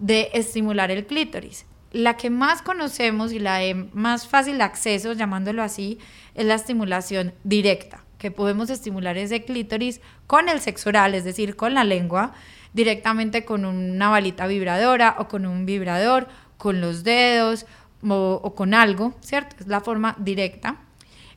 de 0.00 0.30
estimular 0.34 0.90
el 0.90 1.06
clítoris 1.06 1.64
la 1.92 2.16
que 2.16 2.30
más 2.30 2.62
conocemos 2.62 3.32
y 3.32 3.38
la 3.38 3.56
de 3.56 3.74
más 3.92 4.28
fácil 4.28 4.60
acceso, 4.60 5.12
llamándolo 5.12 5.62
así, 5.62 5.98
es 6.34 6.44
la 6.46 6.54
estimulación 6.54 7.34
directa, 7.44 8.04
que 8.18 8.30
podemos 8.30 8.70
estimular 8.70 9.16
ese 9.16 9.44
clítoris 9.44 10.00
con 10.26 10.48
el 10.48 10.60
sexo 10.60 10.90
oral, 10.90 11.14
es 11.14 11.24
decir, 11.24 11.56
con 11.56 11.74
la 11.74 11.84
lengua, 11.84 12.32
directamente 12.74 13.44
con 13.44 13.64
una 13.64 14.08
balita 14.10 14.46
vibradora 14.46 15.16
o 15.18 15.28
con 15.28 15.46
un 15.46 15.64
vibrador, 15.64 16.28
con 16.58 16.80
los 16.80 17.04
dedos 17.04 17.66
o, 18.06 18.40
o 18.42 18.54
con 18.54 18.74
algo, 18.74 19.14
¿cierto? 19.20 19.56
Es 19.60 19.66
la 19.66 19.80
forma 19.80 20.14
directa. 20.18 20.76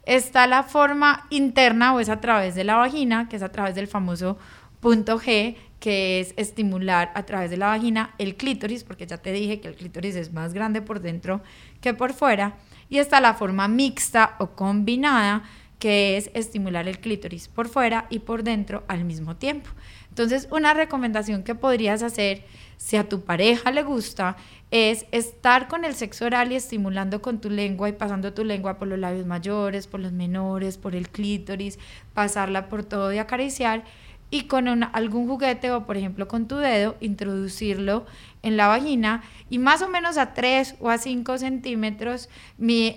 Está 0.03 0.47
la 0.47 0.63
forma 0.63 1.27
interna 1.29 1.93
o 1.93 1.99
es 1.99 2.09
a 2.09 2.19
través 2.19 2.55
de 2.55 2.63
la 2.63 2.75
vagina, 2.75 3.29
que 3.29 3.35
es 3.37 3.43
a 3.43 3.51
través 3.51 3.75
del 3.75 3.87
famoso 3.87 4.37
punto 4.79 5.19
G, 5.19 5.55
que 5.81 6.19
es 6.19 6.33
estimular 6.37 7.11
a 7.15 7.23
través 7.23 7.49
de 7.49 7.57
la 7.57 7.65
vagina 7.65 8.13
el 8.19 8.37
clítoris, 8.37 8.83
porque 8.85 9.07
ya 9.07 9.17
te 9.17 9.33
dije 9.33 9.59
que 9.59 9.67
el 9.67 9.75
clítoris 9.75 10.15
es 10.15 10.31
más 10.31 10.53
grande 10.53 10.81
por 10.81 11.01
dentro 11.01 11.41
que 11.81 11.93
por 11.95 12.13
fuera, 12.13 12.55
y 12.87 12.99
está 12.99 13.19
la 13.19 13.33
forma 13.33 13.67
mixta 13.67 14.35
o 14.39 14.51
combinada, 14.51 15.43
que 15.79 16.17
es 16.17 16.29
estimular 16.35 16.87
el 16.87 16.99
clítoris 16.99 17.47
por 17.47 17.67
fuera 17.67 18.05
y 18.11 18.19
por 18.19 18.43
dentro 18.43 18.83
al 18.87 19.03
mismo 19.03 19.37
tiempo. 19.37 19.71
Entonces, 20.09 20.47
una 20.51 20.75
recomendación 20.75 21.41
que 21.41 21.55
podrías 21.55 22.03
hacer, 22.03 22.45
si 22.77 22.97
a 22.97 23.09
tu 23.09 23.21
pareja 23.21 23.71
le 23.71 23.81
gusta, 23.81 24.37
es 24.69 25.07
estar 25.11 25.67
con 25.67 25.83
el 25.83 25.95
sexo 25.95 26.25
oral 26.25 26.51
y 26.51 26.55
estimulando 26.55 27.23
con 27.23 27.41
tu 27.41 27.49
lengua 27.49 27.89
y 27.89 27.93
pasando 27.93 28.33
tu 28.33 28.43
lengua 28.43 28.77
por 28.77 28.87
los 28.87 28.99
labios 28.99 29.25
mayores, 29.25 29.87
por 29.87 29.99
los 29.99 30.11
menores, 30.11 30.77
por 30.77 30.95
el 30.95 31.09
clítoris, 31.09 31.79
pasarla 32.13 32.69
por 32.69 32.83
todo 32.83 33.11
y 33.11 33.17
acariciar 33.17 33.83
y 34.31 34.43
con 34.43 34.67
algún 34.67 35.27
juguete 35.27 35.71
o 35.71 35.85
por 35.85 35.97
ejemplo 35.97 36.27
con 36.27 36.47
tu 36.47 36.55
dedo 36.55 36.95
introducirlo 37.01 38.05
en 38.41 38.57
la 38.57 38.67
vagina 38.67 39.21
y 39.49 39.59
más 39.59 39.81
o 39.81 39.89
menos 39.89 40.17
a 40.17 40.33
3 40.33 40.75
o 40.79 40.89
a 40.89 40.97
5 40.97 41.37
centímetros 41.37 42.29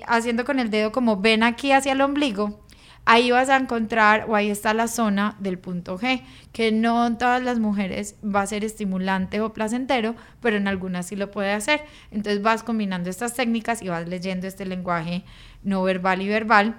haciendo 0.06 0.44
con 0.44 0.58
el 0.58 0.70
dedo 0.70 0.92
como 0.92 1.20
ven 1.20 1.42
aquí 1.42 1.72
hacia 1.72 1.92
el 1.92 2.00
ombligo 2.00 2.64
ahí 3.04 3.30
vas 3.30 3.48
a 3.48 3.56
encontrar 3.56 4.26
o 4.28 4.36
ahí 4.36 4.50
está 4.50 4.74
la 4.74 4.88
zona 4.88 5.36
del 5.40 5.58
punto 5.58 5.98
G 5.98 6.22
que 6.52 6.72
no 6.72 7.06
en 7.06 7.18
todas 7.18 7.42
las 7.42 7.58
mujeres 7.58 8.16
va 8.24 8.42
a 8.42 8.46
ser 8.46 8.64
estimulante 8.64 9.40
o 9.40 9.52
placentero 9.52 10.14
pero 10.40 10.56
en 10.56 10.68
algunas 10.68 11.06
sí 11.06 11.16
lo 11.16 11.30
puede 11.30 11.52
hacer. 11.52 11.82
Entonces 12.10 12.42
vas 12.42 12.62
combinando 12.62 13.10
estas 13.10 13.34
técnicas 13.34 13.82
y 13.82 13.88
vas 13.88 14.08
leyendo 14.08 14.46
este 14.46 14.66
lenguaje 14.66 15.24
no 15.62 15.82
verbal 15.82 16.22
y 16.22 16.28
verbal 16.28 16.76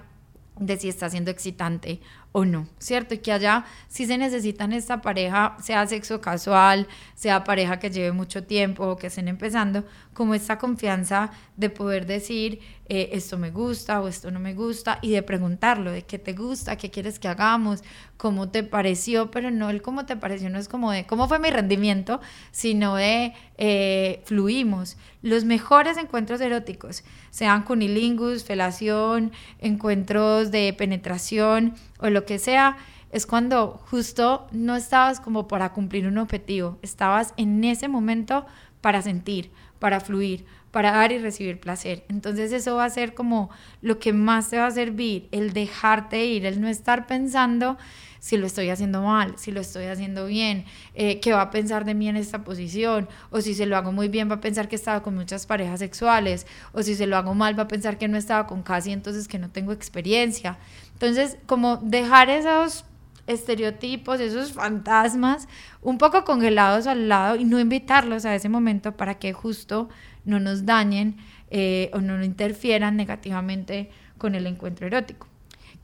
de 0.58 0.76
si 0.78 0.88
está 0.88 1.10
siendo 1.10 1.30
excitante 1.30 2.00
o 2.36 2.44
no, 2.44 2.66
¿cierto? 2.78 3.14
Y 3.14 3.18
que 3.20 3.32
allá 3.32 3.64
si 3.88 4.04
se 4.04 4.18
necesitan 4.18 4.74
esta 4.74 5.00
pareja, 5.00 5.56
sea 5.58 5.86
sexo 5.86 6.20
casual, 6.20 6.86
sea 7.14 7.44
pareja 7.44 7.78
que 7.78 7.88
lleve 7.88 8.12
mucho 8.12 8.44
tiempo 8.44 8.86
o 8.86 8.96
que 8.98 9.06
estén 9.06 9.28
empezando, 9.28 9.84
como 10.12 10.34
esta 10.34 10.58
confianza 10.58 11.30
de 11.56 11.70
poder 11.70 12.04
decir 12.04 12.60
eh, 12.88 13.10
esto 13.12 13.38
me 13.38 13.50
gusta 13.50 14.00
o 14.02 14.06
esto 14.06 14.30
no 14.30 14.38
me 14.38 14.52
gusta 14.52 14.98
y 15.00 15.12
de 15.12 15.22
preguntarlo, 15.22 15.90
de 15.90 16.02
qué 16.02 16.18
te 16.18 16.34
gusta, 16.34 16.76
qué 16.76 16.90
quieres 16.90 17.18
que 17.18 17.26
hagamos, 17.26 17.82
cómo 18.16 18.48
te 18.48 18.62
pareció, 18.62 19.30
pero 19.30 19.50
no 19.50 19.70
el 19.70 19.82
cómo 19.82 20.04
te 20.04 20.16
pareció, 20.16 20.50
no 20.50 20.58
es 20.58 20.68
como 20.68 20.92
de 20.92 21.06
cómo 21.06 21.28
fue 21.28 21.38
mi 21.38 21.50
rendimiento, 21.50 22.20
sino 22.52 22.96
de 22.96 23.32
eh, 23.56 24.22
fluimos. 24.24 24.98
Los 25.22 25.44
mejores 25.44 25.96
encuentros 25.96 26.40
eróticos, 26.40 27.02
sean 27.30 27.64
cunilingus, 27.64 28.44
felación, 28.44 29.32
encuentros 29.58 30.50
de 30.50 30.72
penetración, 30.74 31.74
o 31.98 32.10
lo 32.10 32.24
que 32.26 32.38
sea, 32.38 32.76
es 33.10 33.26
cuando 33.26 33.80
justo 33.90 34.46
no 34.52 34.76
estabas 34.76 35.20
como 35.20 35.48
para 35.48 35.72
cumplir 35.72 36.06
un 36.06 36.18
objetivo, 36.18 36.78
estabas 36.82 37.32
en 37.36 37.64
ese 37.64 37.88
momento 37.88 38.44
para 38.80 39.00
sentir, 39.00 39.50
para 39.78 40.00
fluir, 40.00 40.44
para 40.70 40.92
dar 40.92 41.12
y 41.12 41.18
recibir 41.18 41.58
placer. 41.58 42.04
Entonces 42.08 42.52
eso 42.52 42.76
va 42.76 42.84
a 42.84 42.90
ser 42.90 43.14
como 43.14 43.48
lo 43.80 43.98
que 43.98 44.12
más 44.12 44.50
te 44.50 44.58
va 44.58 44.66
a 44.66 44.70
servir, 44.70 45.28
el 45.32 45.52
dejarte 45.52 46.26
ir, 46.26 46.44
el 46.44 46.60
no 46.60 46.68
estar 46.68 47.06
pensando 47.06 47.78
si 48.26 48.36
lo 48.36 48.48
estoy 48.48 48.70
haciendo 48.70 49.02
mal, 49.02 49.34
si 49.36 49.52
lo 49.52 49.60
estoy 49.60 49.84
haciendo 49.84 50.26
bien, 50.26 50.64
eh, 50.96 51.20
qué 51.20 51.32
va 51.32 51.42
a 51.42 51.50
pensar 51.52 51.84
de 51.84 51.94
mí 51.94 52.08
en 52.08 52.16
esta 52.16 52.42
posición, 52.42 53.08
o 53.30 53.40
si 53.40 53.54
se 53.54 53.66
lo 53.66 53.76
hago 53.76 53.92
muy 53.92 54.08
bien 54.08 54.28
va 54.28 54.34
a 54.34 54.40
pensar 54.40 54.66
que 54.68 54.74
estaba 54.74 55.04
con 55.04 55.14
muchas 55.14 55.46
parejas 55.46 55.78
sexuales, 55.78 56.44
o 56.72 56.82
si 56.82 56.96
se 56.96 57.06
lo 57.06 57.16
hago 57.16 57.34
mal 57.34 57.56
va 57.56 57.62
a 57.62 57.68
pensar 57.68 57.98
que 57.98 58.08
no 58.08 58.18
estaba 58.18 58.48
con 58.48 58.64
casi, 58.64 58.90
entonces 58.90 59.28
que 59.28 59.38
no 59.38 59.48
tengo 59.50 59.70
experiencia. 59.70 60.58
Entonces, 60.94 61.38
como 61.46 61.76
dejar 61.76 62.28
esos 62.28 62.84
estereotipos, 63.28 64.18
esos 64.18 64.52
fantasmas 64.52 65.46
un 65.80 65.96
poco 65.96 66.24
congelados 66.24 66.88
al 66.88 67.08
lado 67.08 67.36
y 67.36 67.44
no 67.44 67.60
invitarlos 67.60 68.24
a 68.24 68.34
ese 68.34 68.48
momento 68.48 68.96
para 68.96 69.20
que 69.20 69.34
justo 69.34 69.88
no 70.24 70.40
nos 70.40 70.66
dañen 70.66 71.16
eh, 71.52 71.90
o 71.92 72.00
no 72.00 72.20
interfieran 72.24 72.96
negativamente 72.96 73.88
con 74.18 74.34
el 74.34 74.48
encuentro 74.48 74.88
erótico. 74.88 75.28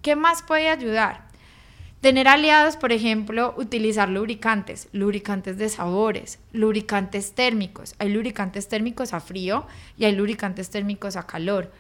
¿Qué 0.03 0.17
más 0.17 0.43
puede 0.43 0.71
ayudar? 0.71 1.31
Tener 2.03 2.27
aliados, 2.27 2.77
por 2.77 2.91
ejemplo, 2.91 3.55
utilizar 3.57 4.09
lubricantes, 4.09 4.89
lubricantes 4.91 5.57
de 5.57 5.69
sabores, 5.69 6.41
lubricantes 6.53 7.33
térmicos. 7.33 7.95
Hay 8.01 8.09
lubricantes 8.09 8.67
térmicos 8.67 9.15
a 9.15 9.21
frío 9.21 9.69
y 9.97 10.07
hay 10.07 10.17
lubricantes 10.17 10.69
térmicos 10.69 11.15
a 11.15 11.29
calor. 11.29 11.71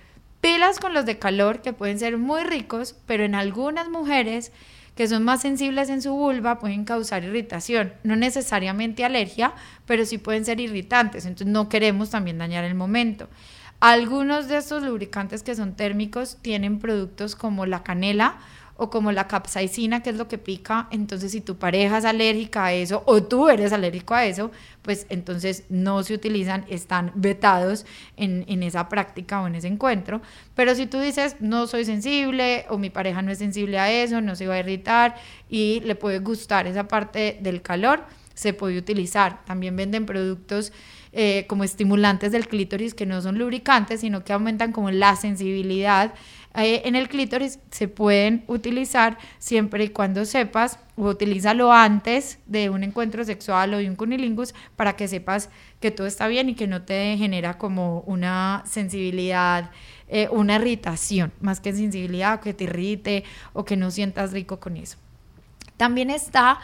Pilas 0.40 0.78
con 0.78 0.94
los 0.94 1.06
de 1.06 1.18
calor 1.18 1.61
que 1.61 1.72
pueden 1.72 1.98
ser 1.98 2.18
muy 2.18 2.44
ricos, 2.44 2.94
pero 3.04 3.24
en 3.24 3.35
algunas 3.35 3.88
mujeres 3.88 4.52
que 4.94 5.08
son 5.08 5.24
más 5.24 5.42
sensibles 5.42 5.88
en 5.88 6.00
su 6.00 6.12
vulva 6.12 6.61
pueden 6.61 6.85
causar 6.85 7.24
irritación, 7.24 7.92
no 8.04 8.14
necesariamente 8.14 9.04
alergia, 9.04 9.54
pero 9.87 10.06
sí 10.06 10.18
pueden 10.18 10.44
ser 10.44 10.61
irritantes, 10.61 11.26
entonces 11.26 11.52
no 11.52 11.68
queremos 11.68 12.11
también 12.11 12.38
dañar 12.38 12.62
el 12.62 12.76
momento. 12.76 13.28
Algunos 13.80 14.46
de 14.46 14.58
estos 14.58 14.85
lubricantes 14.85 15.42
que 15.42 15.56
son 15.56 15.74
térmicos 15.74 16.38
tienen 16.42 16.78
productos 16.78 17.35
como 17.35 17.66
la 17.66 17.82
canela 17.82 18.37
o 18.76 18.90
como 18.90 19.12
la 19.12 19.28
capsaicina, 19.28 20.02
que 20.02 20.11
es 20.11 20.16
lo 20.16 20.28
que 20.28 20.38
pica, 20.38 20.88
entonces 20.90 21.32
si 21.32 21.40
tu 21.40 21.56
pareja 21.56 21.98
es 21.98 22.04
alérgica 22.04 22.66
a 22.66 22.72
eso 22.72 23.02
o 23.06 23.22
tú 23.22 23.48
eres 23.48 23.72
alérgico 23.72 24.14
a 24.14 24.24
eso, 24.24 24.50
pues 24.82 25.06
entonces 25.08 25.64
no 25.68 26.02
se 26.02 26.14
utilizan, 26.14 26.64
están 26.68 27.12
vetados 27.14 27.87
en, 28.16 28.44
en 28.48 28.62
esa 28.62 28.88
práctica 28.88 29.42
o 29.42 29.46
en 29.46 29.54
ese 29.54 29.68
encuentro. 29.68 30.20
Pero 30.54 30.74
si 30.74 30.87
tú 30.87 31.00
dices, 31.00 31.37
no 31.40 31.66
soy 31.66 31.85
sensible 31.85 32.66
o 32.68 32.78
mi 32.78 32.90
pareja 32.90 33.22
no 33.22 33.30
es 33.30 33.38
sensible 33.38 33.78
a 33.78 33.90
eso, 33.90 34.20
no 34.20 34.35
se 34.37 34.46
va 34.46 34.54
a 34.54 34.61
irritar 34.61 35.16
y 35.48 35.80
le 35.80 35.94
puede 35.94 36.18
gustar 36.18 36.66
esa 36.66 36.88
parte 36.88 37.38
del 37.40 37.62
calor, 37.62 38.04
se 38.35 38.52
puede 38.52 38.78
utilizar. 38.78 39.44
También 39.44 39.76
venden 39.76 40.06
productos 40.06 40.72
eh, 41.12 41.44
como 41.46 41.62
estimulantes 41.62 42.32
del 42.32 42.48
clítoris 42.48 42.94
que 42.94 43.04
no 43.04 43.20
son 43.20 43.38
lubricantes, 43.38 44.00
sino 44.00 44.24
que 44.24 44.32
aumentan 44.32 44.72
como 44.72 44.90
la 44.90 45.14
sensibilidad 45.14 46.14
eh, 46.54 46.82
en 46.84 46.96
el 46.96 47.08
clítoris 47.08 47.58
se 47.70 47.88
pueden 47.88 48.44
utilizar 48.46 49.16
siempre 49.38 49.84
y 49.84 49.88
cuando 49.88 50.24
sepas 50.24 50.78
o 50.96 51.08
utilízalo 51.08 51.72
antes 51.72 52.38
de 52.46 52.68
un 52.68 52.84
encuentro 52.84 53.24
sexual 53.24 53.72
o 53.72 53.78
de 53.78 53.88
un 53.88 53.96
cunilingus 53.96 54.54
para 54.76 54.94
que 54.94 55.08
sepas 55.08 55.48
que 55.80 55.90
todo 55.90 56.06
está 56.06 56.28
bien 56.28 56.50
y 56.50 56.54
que 56.54 56.66
no 56.66 56.82
te 56.82 57.16
genera 57.16 57.56
como 57.56 58.00
una 58.00 58.62
sensibilidad, 58.66 59.70
eh, 60.08 60.28
una 60.30 60.56
irritación, 60.56 61.32
más 61.40 61.60
que 61.60 61.72
sensibilidad, 61.72 62.40
que 62.40 62.52
te 62.52 62.64
irrite 62.64 63.24
o 63.54 63.64
que 63.64 63.76
no 63.76 63.90
sientas 63.90 64.32
rico 64.32 64.60
con 64.60 64.76
eso. 64.76 64.98
También 65.78 66.10
está 66.10 66.60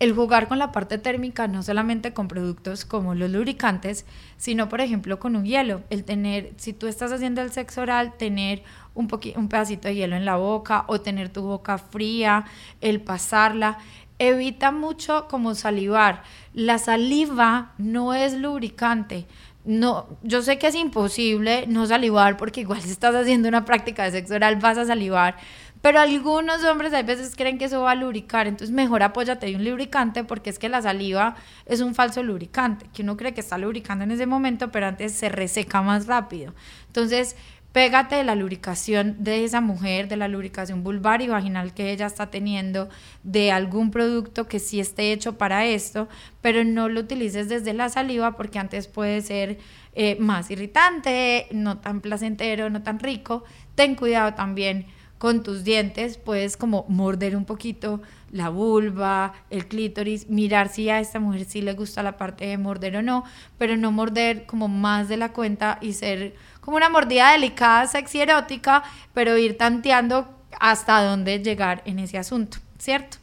el 0.00 0.14
jugar 0.14 0.48
con 0.48 0.58
la 0.58 0.72
parte 0.72 0.96
térmica, 0.96 1.46
no 1.46 1.62
solamente 1.62 2.14
con 2.14 2.26
productos 2.26 2.86
como 2.86 3.14
los 3.14 3.30
lubricantes, 3.30 4.06
sino 4.38 4.70
por 4.70 4.80
ejemplo 4.80 5.18
con 5.20 5.36
un 5.36 5.44
hielo. 5.44 5.82
El 5.90 6.04
tener, 6.04 6.54
si 6.56 6.72
tú 6.72 6.86
estás 6.86 7.12
haciendo 7.12 7.42
el 7.42 7.52
sexo 7.52 7.82
oral, 7.82 8.14
tener 8.16 8.62
un, 8.94 9.08
un 9.36 9.48
pedacito 9.48 9.88
de 9.88 9.94
hielo 9.94 10.16
en 10.16 10.24
la 10.24 10.36
boca 10.36 10.84
o 10.88 11.02
tener 11.02 11.28
tu 11.28 11.42
boca 11.42 11.76
fría, 11.76 12.46
el 12.80 13.02
pasarla. 13.02 13.76
Evita 14.18 14.70
mucho 14.72 15.28
como 15.28 15.54
salivar. 15.54 16.22
La 16.54 16.78
saliva 16.78 17.72
no 17.76 18.14
es 18.14 18.32
lubricante. 18.34 19.26
No, 19.66 20.06
yo 20.22 20.40
sé 20.40 20.58
que 20.58 20.68
es 20.68 20.74
imposible 20.74 21.66
no 21.66 21.84
salivar 21.84 22.38
porque 22.38 22.62
igual 22.62 22.80
si 22.82 22.90
estás 22.90 23.14
haciendo 23.14 23.48
una 23.48 23.66
práctica 23.66 24.04
de 24.04 24.12
sexo 24.12 24.34
oral 24.34 24.56
vas 24.56 24.78
a 24.78 24.86
salivar, 24.86 25.36
pero 25.82 25.98
algunos 25.98 26.64
hombres 26.64 26.92
a 26.92 27.02
veces 27.02 27.34
creen 27.36 27.58
que 27.58 27.66
eso 27.66 27.82
va 27.82 27.92
a 27.92 27.94
lubricar, 27.94 28.46
entonces 28.46 28.74
mejor 28.74 29.02
apóyate 29.02 29.46
de 29.46 29.56
un 29.56 29.64
lubricante 29.64 30.24
porque 30.24 30.50
es 30.50 30.58
que 30.58 30.68
la 30.68 30.82
saliva 30.82 31.36
es 31.66 31.80
un 31.80 31.94
falso 31.94 32.22
lubricante, 32.22 32.86
que 32.92 33.02
uno 33.02 33.16
cree 33.16 33.32
que 33.32 33.40
está 33.40 33.58
lubricando 33.58 34.04
en 34.04 34.10
ese 34.10 34.26
momento, 34.26 34.70
pero 34.70 34.86
antes 34.86 35.12
se 35.12 35.28
reseca 35.28 35.82
más 35.82 36.06
rápido. 36.06 36.54
Entonces, 36.88 37.36
pégate 37.72 38.16
de 38.16 38.24
la 38.24 38.34
lubricación 38.34 39.16
de 39.22 39.44
esa 39.44 39.60
mujer, 39.60 40.08
de 40.08 40.16
la 40.16 40.28
lubricación 40.28 40.82
vulvar 40.82 41.22
y 41.22 41.28
vaginal 41.28 41.72
que 41.72 41.92
ella 41.92 42.06
está 42.06 42.30
teniendo, 42.30 42.88
de 43.22 43.52
algún 43.52 43.90
producto 43.90 44.48
que 44.48 44.58
sí 44.58 44.80
esté 44.80 45.12
hecho 45.12 45.38
para 45.38 45.64
esto, 45.66 46.08
pero 46.40 46.64
no 46.64 46.88
lo 46.88 47.00
utilices 47.00 47.48
desde 47.48 47.72
la 47.72 47.88
saliva 47.88 48.36
porque 48.36 48.58
antes 48.58 48.88
puede 48.88 49.20
ser 49.20 49.58
eh, 49.94 50.16
más 50.18 50.50
irritante, 50.50 51.46
no 51.52 51.78
tan 51.78 52.00
placentero, 52.00 52.70
no 52.70 52.82
tan 52.82 52.98
rico. 52.98 53.44
Ten 53.76 53.94
cuidado 53.94 54.34
también 54.34 54.86
con 55.20 55.42
tus 55.42 55.64
dientes 55.64 56.16
puedes 56.16 56.56
como 56.56 56.86
morder 56.88 57.36
un 57.36 57.44
poquito 57.44 58.00
la 58.32 58.48
vulva, 58.48 59.34
el 59.50 59.66
clítoris, 59.66 60.30
mirar 60.30 60.70
si 60.70 60.88
a 60.88 60.98
esta 60.98 61.20
mujer 61.20 61.44
sí 61.44 61.60
le 61.60 61.74
gusta 61.74 62.02
la 62.02 62.16
parte 62.16 62.46
de 62.46 62.56
morder 62.56 62.96
o 62.96 63.02
no, 63.02 63.24
pero 63.58 63.76
no 63.76 63.92
morder 63.92 64.46
como 64.46 64.66
más 64.66 65.10
de 65.10 65.18
la 65.18 65.34
cuenta 65.34 65.76
y 65.82 65.92
ser 65.92 66.34
como 66.62 66.78
una 66.78 66.88
mordida 66.88 67.32
delicada, 67.32 67.86
sexy, 67.86 68.22
erótica, 68.22 68.82
pero 69.12 69.36
ir 69.36 69.58
tanteando 69.58 70.26
hasta 70.58 71.02
dónde 71.02 71.38
llegar 71.40 71.82
en 71.84 71.98
ese 71.98 72.16
asunto, 72.16 72.56
¿cierto? 72.78 73.18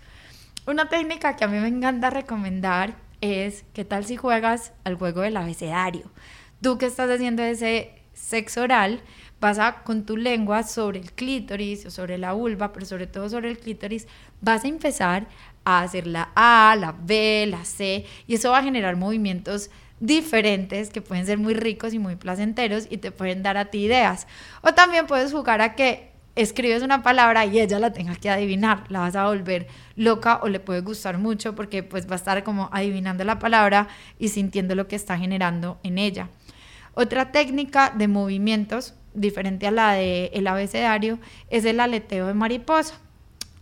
Una 0.67 0.89
técnica 0.89 1.35
que 1.35 1.45
a 1.45 1.47
mí 1.47 1.57
me 1.57 1.67
encanta 1.67 2.11
recomendar 2.11 2.93
es, 3.21 3.65
¿qué 3.73 3.85
tal 3.85 4.05
si 4.05 4.17
juegas 4.17 4.71
al 4.83 4.97
juego 4.97 5.21
del 5.21 5.35
abecedario? 5.35 6.11
Tú 6.61 6.77
que 6.77 6.85
estás 6.85 7.09
haciendo 7.09 7.41
ese 7.41 7.91
sexo 8.13 8.61
oral, 8.61 9.01
vas 9.39 9.59
a 9.59 9.83
con 9.83 10.05
tu 10.05 10.17
lengua 10.17 10.63
sobre 10.63 10.99
el 10.99 11.11
clítoris 11.11 11.85
o 11.85 11.91
sobre 11.91 12.17
la 12.17 12.33
vulva, 12.33 12.73
pero 12.73 12.85
sobre 12.85 13.07
todo 13.07 13.29
sobre 13.29 13.49
el 13.49 13.59
clítoris, 13.59 14.07
vas 14.41 14.63
a 14.63 14.67
empezar 14.67 15.27
a 15.63 15.81
hacer 15.81 16.07
la 16.07 16.29
A, 16.35 16.75
la 16.79 16.95
B, 16.97 17.45
la 17.49 17.65
C, 17.65 18.05
y 18.25 18.35
eso 18.35 18.51
va 18.51 18.59
a 18.59 18.63
generar 18.63 18.95
movimientos 18.95 19.69
diferentes 19.99 20.89
que 20.89 21.01
pueden 21.01 21.25
ser 21.25 21.37
muy 21.37 21.53
ricos 21.53 21.93
y 21.93 21.99
muy 21.99 22.15
placenteros 22.15 22.87
y 22.89 22.97
te 22.97 23.11
pueden 23.11 23.43
dar 23.43 23.57
a 23.57 23.65
ti 23.65 23.85
ideas. 23.85 24.27
O 24.61 24.73
también 24.73 25.07
puedes 25.07 25.31
jugar 25.31 25.61
a 25.61 25.75
que 25.75 26.11
escribes 26.35 26.83
una 26.83 27.01
palabra 27.01 27.45
y 27.45 27.59
ella 27.59 27.79
la 27.79 27.93
tenga 27.93 28.15
que 28.15 28.29
adivinar, 28.29 28.83
la 28.89 28.99
vas 28.99 29.15
a 29.15 29.25
volver 29.25 29.67
loca 29.95 30.39
o 30.43 30.49
le 30.49 30.59
puede 30.59 30.81
gustar 30.81 31.17
mucho 31.17 31.55
porque 31.55 31.81
pues 31.81 32.07
va 32.07 32.13
a 32.13 32.17
estar 32.17 32.43
como 32.43 32.69
adivinando 32.71 33.23
la 33.23 33.39
palabra 33.39 33.87
y 34.19 34.29
sintiendo 34.29 34.75
lo 34.75 34.87
que 34.87 34.95
está 34.95 35.17
generando 35.17 35.79
en 35.83 35.97
ella. 35.97 36.29
Otra 36.93 37.31
técnica 37.31 37.91
de 37.95 38.07
movimientos 38.07 38.93
diferente 39.17 39.67
a 39.67 39.71
la 39.71 39.93
del 39.93 40.29
el 40.33 40.47
abecedario, 40.47 41.19
es 41.49 41.65
el 41.65 41.79
aleteo 41.79 42.27
de 42.27 42.33
mariposa. 42.33 42.99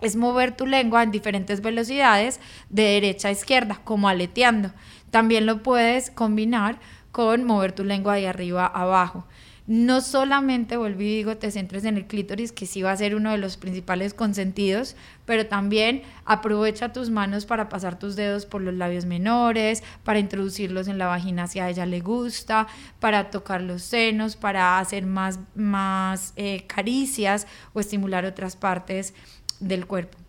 Es 0.01 0.15
mover 0.15 0.55
tu 0.55 0.67
lengua 0.67 1.03
en 1.03 1.11
diferentes 1.11 1.61
velocidades 1.61 2.39
de 2.69 2.83
derecha 2.83 3.29
a 3.29 3.31
izquierda, 3.31 3.79
como 3.83 4.09
aleteando. 4.09 4.71
También 5.09 5.45
lo 5.45 5.63
puedes 5.63 6.11
combinar 6.11 6.79
con 7.11 7.45
mover 7.45 7.71
tu 7.71 7.83
lengua 7.83 8.15
de 8.15 8.27
arriba 8.27 8.65
a 8.65 8.81
abajo 8.81 9.25
no 9.67 10.01
solamente, 10.01 10.77
vuelvo 10.77 11.01
y 11.01 11.15
digo, 11.15 11.37
te 11.37 11.49
centres 11.49 11.85
en 11.85 11.97
el 11.97 12.05
clítoris, 12.05 12.51
que 12.51 12.67
sí 12.67 12.83
va 12.83 12.91
a 12.91 12.97
ser 12.97 13.15
uno 13.15 13.31
de 13.31 13.37
los 13.37 13.57
principales 13.57 14.13
consentidos, 14.13 14.95
pero 15.25 15.47
también 15.47 16.03
aprovecha 16.25 16.93
tus 16.93 17.09
manos 17.09 17.45
para 17.45 17.69
pasar 17.69 17.99
tus 17.99 18.15
dedos 18.15 18.45
por 18.45 18.61
los 18.61 18.73
labios 18.73 19.05
menores, 19.05 19.83
para 20.03 20.19
introducirlos 20.19 20.87
en 20.87 20.97
la 20.97 21.07
vagina 21.07 21.47
si 21.47 21.59
a 21.59 21.69
ella 21.69 21.85
le 21.85 21.99
gusta, 21.99 22.67
para 22.99 23.29
tocar 23.31 23.61
los 23.61 23.81
senos, 23.83 24.35
para 24.35 24.79
hacer 24.79 25.05
más, 25.05 25.39
más 25.55 26.33
eh, 26.35 26.65
caricias 26.67 27.47
o 27.73 27.79
estimular 27.79 28.25
otras 28.25 28.55
partes 28.55 29.13
del 29.59 29.85
cuerpo. 29.85 30.24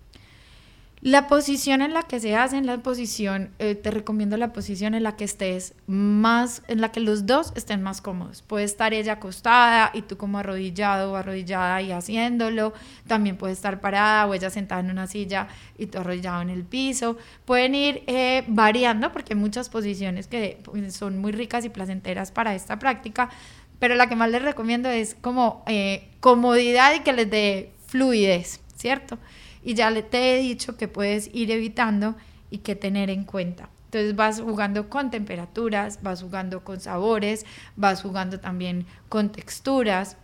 La 1.02 1.28
posición 1.28 1.82
en 1.82 1.92
la 1.92 2.04
que 2.04 2.20
se 2.20 2.35
hace, 2.37 2.56
en 2.56 2.64
la 2.64 2.78
posición, 2.78 3.50
eh, 3.59 3.74
te 3.74 3.90
recomiendo 3.90 4.38
la 4.38 4.54
posición 4.54 4.94
en 4.94 5.02
la 5.02 5.14
que 5.14 5.24
estés 5.24 5.74
más, 5.87 6.62
en 6.68 6.80
la 6.80 6.90
que 6.90 7.00
los 7.00 7.26
dos 7.26 7.52
estén 7.54 7.82
más 7.82 8.00
cómodos. 8.00 8.40
Puede 8.40 8.64
estar 8.64 8.94
ella 8.94 9.12
acostada 9.12 9.90
y 9.92 10.02
tú 10.02 10.16
como 10.16 10.38
arrodillado 10.38 11.12
o 11.12 11.16
arrodillada 11.16 11.82
y 11.82 11.92
haciéndolo. 11.92 12.72
También 13.06 13.37
puede 13.37 13.52
estar 13.52 13.80
parada 13.80 14.26
o 14.26 14.32
ella 14.32 14.48
sentada 14.48 14.80
en 14.80 14.90
una 14.90 15.06
silla 15.06 15.48
y 15.76 15.87
tú 15.87 15.98
arrodillado 15.98 16.40
en 16.40 16.48
el 16.48 16.64
piso. 16.64 17.18
Pueden 17.44 17.74
ir 17.74 18.02
eh, 18.06 18.44
variando 18.48 19.12
porque 19.12 19.35
hay 19.35 19.38
muchas 19.38 19.68
posiciones 19.68 20.26
que 20.26 20.59
pues, 20.64 20.94
son 20.94 21.18
muy 21.18 21.30
ricas 21.30 21.64
y 21.66 21.68
placenteras 21.68 22.32
para 22.32 22.54
esta 22.54 22.78
práctica. 22.78 23.28
Pero 23.78 23.94
la 23.96 24.09
que 24.09 24.16
más 24.16 24.30
les 24.30 24.40
recomiendo 24.40 24.88
es 24.88 25.14
como 25.14 25.62
eh, 25.66 26.09
comodidad 26.20 26.94
y 26.94 27.00
que 27.00 27.12
les 27.12 27.30
dé 27.30 27.72
fluidez, 27.87 28.61
¿cierto? 28.76 29.18
Y 29.66 29.74
ya 29.74 29.92
te 30.09 30.33
he 30.33 30.40
dicho 30.40 30.76
que 30.76 30.87
puedes 30.87 31.29
ir 31.35 31.50
evitando 31.50 32.14
y 32.50 32.59
que 32.59 32.76
tener 32.76 33.11
en 33.11 33.24
cuenta. 33.24 33.68
Entonces 33.87 34.14
vas 34.14 34.40
jugando 34.40 34.88
con 34.88 35.11
temperaturas, 35.11 36.05
vas 36.05 36.22
jugando 36.22 36.62
con 36.62 36.79
sabores, 36.79 37.44
vas 37.74 38.00
jugando 38.00 38.38
también 38.38 38.87
con 39.09 39.33
texturas. 39.33 40.18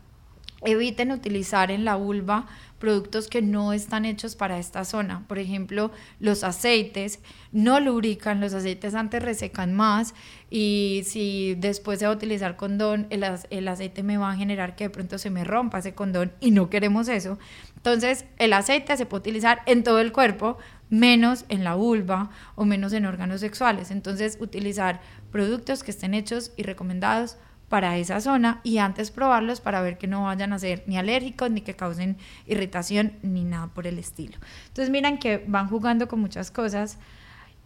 Eviten 0.65 1.11
utilizar 1.11 1.73
en 1.73 1.85
la 1.85 1.97
vulva 1.97 2.47
productos 2.79 3.27
que 3.27 3.43
no 3.43 3.73
están 3.73 4.05
hechos 4.05 4.37
para 4.37 4.61
esta 4.61 4.85
zona. 4.85 5.25
Por 5.27 5.41
ejemplo, 5.41 5.91
los 6.21 6.45
aceites 6.45 7.19
no 7.51 7.81
lubrican, 7.81 8.41
los 8.41 8.55
aceites 8.55 8.95
antes 8.95 9.23
resecan 9.23 9.73
más 9.73 10.15
y 10.51 11.03
si 11.05 11.57
después 11.57 11.99
de 11.99 12.09
utilizar 12.09 12.57
condón, 12.57 13.09
el, 13.11 13.25
el 13.51 13.69
aceite 13.69 14.05
me 14.05 14.19
va 14.19 14.31
a 14.31 14.37
generar 14.37 14.77
que 14.77 14.85
de 14.85 14.91
pronto 14.91 15.19
se 15.19 15.31
me 15.31 15.43
rompa 15.43 15.79
ese 15.79 15.95
condón 15.95 16.33
y 16.41 16.53
no 16.53 16.71
queremos 16.71 17.09
eso. 17.09 17.39
Entonces, 17.83 18.27
el 18.39 18.53
aceite 18.53 18.97
se 18.97 19.07
puede 19.07 19.23
utilizar 19.23 19.61
en 19.67 19.83
todo 19.83 19.99
el 19.99 20.13
cuerpo, 20.13 20.57
menos 20.89 21.45
en 21.49 21.65
la 21.65 21.75
vulva 21.75 22.31
o 22.55 22.65
menos 22.65 22.93
en 22.93 23.07
órganos 23.07 23.41
sexuales. 23.41 23.91
Entonces, 23.91 24.39
utilizar 24.41 25.01
productos 25.33 25.83
que 25.83 25.91
estén 25.91 26.15
hechos 26.15 26.53
y 26.57 26.63
recomendados 26.63 27.39
para 27.69 27.99
esa 27.99 28.21
zona 28.21 28.61
y 28.63 28.79
antes 28.79 29.11
probarlos 29.11 29.61
para 29.61 29.83
ver 29.83 29.99
que 29.99 30.07
no 30.07 30.25
vayan 30.25 30.53
a 30.53 30.61
ser 30.61 30.85
ni 30.87 30.97
alérgicos, 30.97 31.51
ni 31.51 31.63
que 31.63 31.75
causen 31.75 32.19
irritación, 32.47 33.15
ni 33.23 33.43
nada 33.43 33.67
por 33.67 33.89
el 33.89 33.99
estilo. 33.99 34.39
Entonces, 34.69 34.89
miran 34.91 35.19
que 35.19 35.43
van 35.49 35.69
jugando 35.69 36.07
con 36.07 36.21
muchas 36.21 36.53
cosas. 36.53 36.99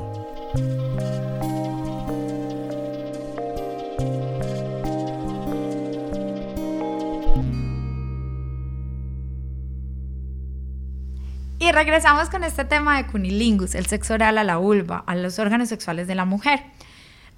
regresamos 11.81 12.29
con 12.29 12.45
este 12.45 12.66
tema 12.66 12.99
de 12.99 13.07
cunilingus, 13.07 13.75
el 13.75 13.87
sexo 13.87 14.12
oral 14.12 14.37
a 14.37 14.45
la 14.45 14.59
vulva, 14.59 15.03
a 15.07 15.14
los 15.14 15.38
órganos 15.38 15.71
sexuales 15.71 16.07
de 16.07 16.14
la 16.14 16.27
mujer. 16.27 16.61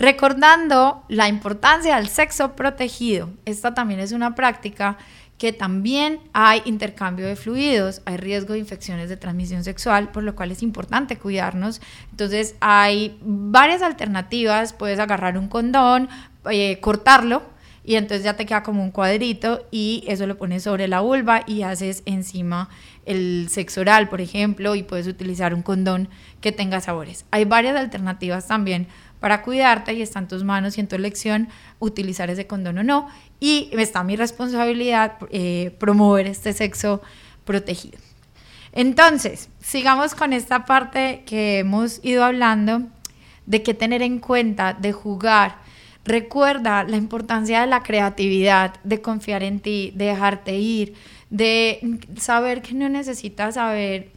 Recordando 0.01 1.05
la 1.09 1.29
importancia 1.29 1.95
del 1.95 2.09
sexo 2.09 2.57
protegido. 2.57 3.31
Esta 3.45 3.73
también 3.73 4.01
es 4.01 4.11
una 4.11 4.35
práctica 4.35 4.99
que 5.39 5.53
también 5.53 6.19
hay 6.33 6.61
intercambio 6.65 7.29
de 7.29 7.37
fluidos, 7.37 8.03
hay 8.05 8.17
riesgo 8.17 8.55
de 8.55 8.59
infecciones 8.59 9.09
de 9.09 9.17
transmisión 9.17 9.63
sexual, 9.63 10.11
por 10.11 10.25
lo 10.25 10.35
cual 10.35 10.51
es 10.51 10.65
importante 10.65 11.19
cuidarnos. 11.19 11.81
Entonces 12.11 12.57
hay 12.59 13.17
varias 13.23 13.81
alternativas, 13.81 14.73
puedes 14.73 14.99
agarrar 14.99 15.39
un 15.39 15.47
condón, 15.47 16.09
eh, 16.51 16.81
cortarlo 16.81 17.52
y 17.85 17.97
entonces 17.97 18.25
ya 18.25 18.37
te 18.37 18.47
queda 18.47 18.63
como 18.63 18.83
un 18.83 18.91
cuadrito 18.91 19.67
y 19.71 20.05
eso 20.07 20.27
lo 20.27 20.39
pones 20.39 20.63
sobre 20.63 20.87
la 20.89 21.01
vulva 21.01 21.43
y 21.47 21.63
haces 21.63 22.03
encima 22.07 22.69
el 23.07 23.49
sexo 23.51 23.81
oral, 23.81 24.09
por 24.09 24.21
ejemplo, 24.21 24.75
y 24.75 24.85
puedes 24.85 25.07
utilizar 25.07 25.53
un 25.53 25.63
condón 25.63 26.09
que 26.41 26.53
tenga 26.53 26.81
sabores. 26.81 27.25
Hay 27.33 27.45
varias 27.45 27.77
alternativas 27.77 28.47
también 28.47 28.87
para 29.19 29.43
cuidarte 29.43 29.95
y 29.95 30.03
está 30.03 30.21
en 30.21 30.29
tus 30.29 30.45
manos 30.45 30.77
y 30.77 30.81
en 30.81 30.89
tu 30.89 30.97
elección 30.97 31.49
utilizar 31.81 32.31
ese 32.31 32.47
condón 32.47 32.79
o 32.79 32.83
no. 32.83 33.09
Y 33.41 33.71
está 33.73 34.05
mi 34.05 34.17
responsabilidad 34.17 35.15
eh, 35.31 35.75
promover 35.79 36.27
este 36.27 36.53
sexo 36.53 37.03
protegido. 37.45 37.99
Entonces, 38.73 39.49
sigamos 39.61 40.15
con 40.15 40.33
esta 40.33 40.65
parte 40.65 41.25
que 41.27 41.59
hemos 41.59 42.01
ido 42.05 42.25
hablando 42.25 42.83
de 43.47 43.63
qué 43.63 43.75
tener 43.75 44.03
en 44.03 44.19
cuenta, 44.19 44.73
de 44.73 44.93
jugar. 44.93 45.62
Recuerda 46.05 46.85
la 46.85 46.97
importancia 46.97 47.61
de 47.61 47.67
la 47.69 47.83
creatividad, 47.83 48.75
de 48.83 49.01
confiar 49.01 49.43
en 49.43 49.61
ti, 49.61 49.93
de 49.95 50.07
dejarte 50.07 50.57
ir, 50.57 50.95
de 51.31 51.99
saber 52.17 52.61
que 52.63 52.75
no 52.75 52.89
necesitas 52.89 53.55
saber 53.55 54.11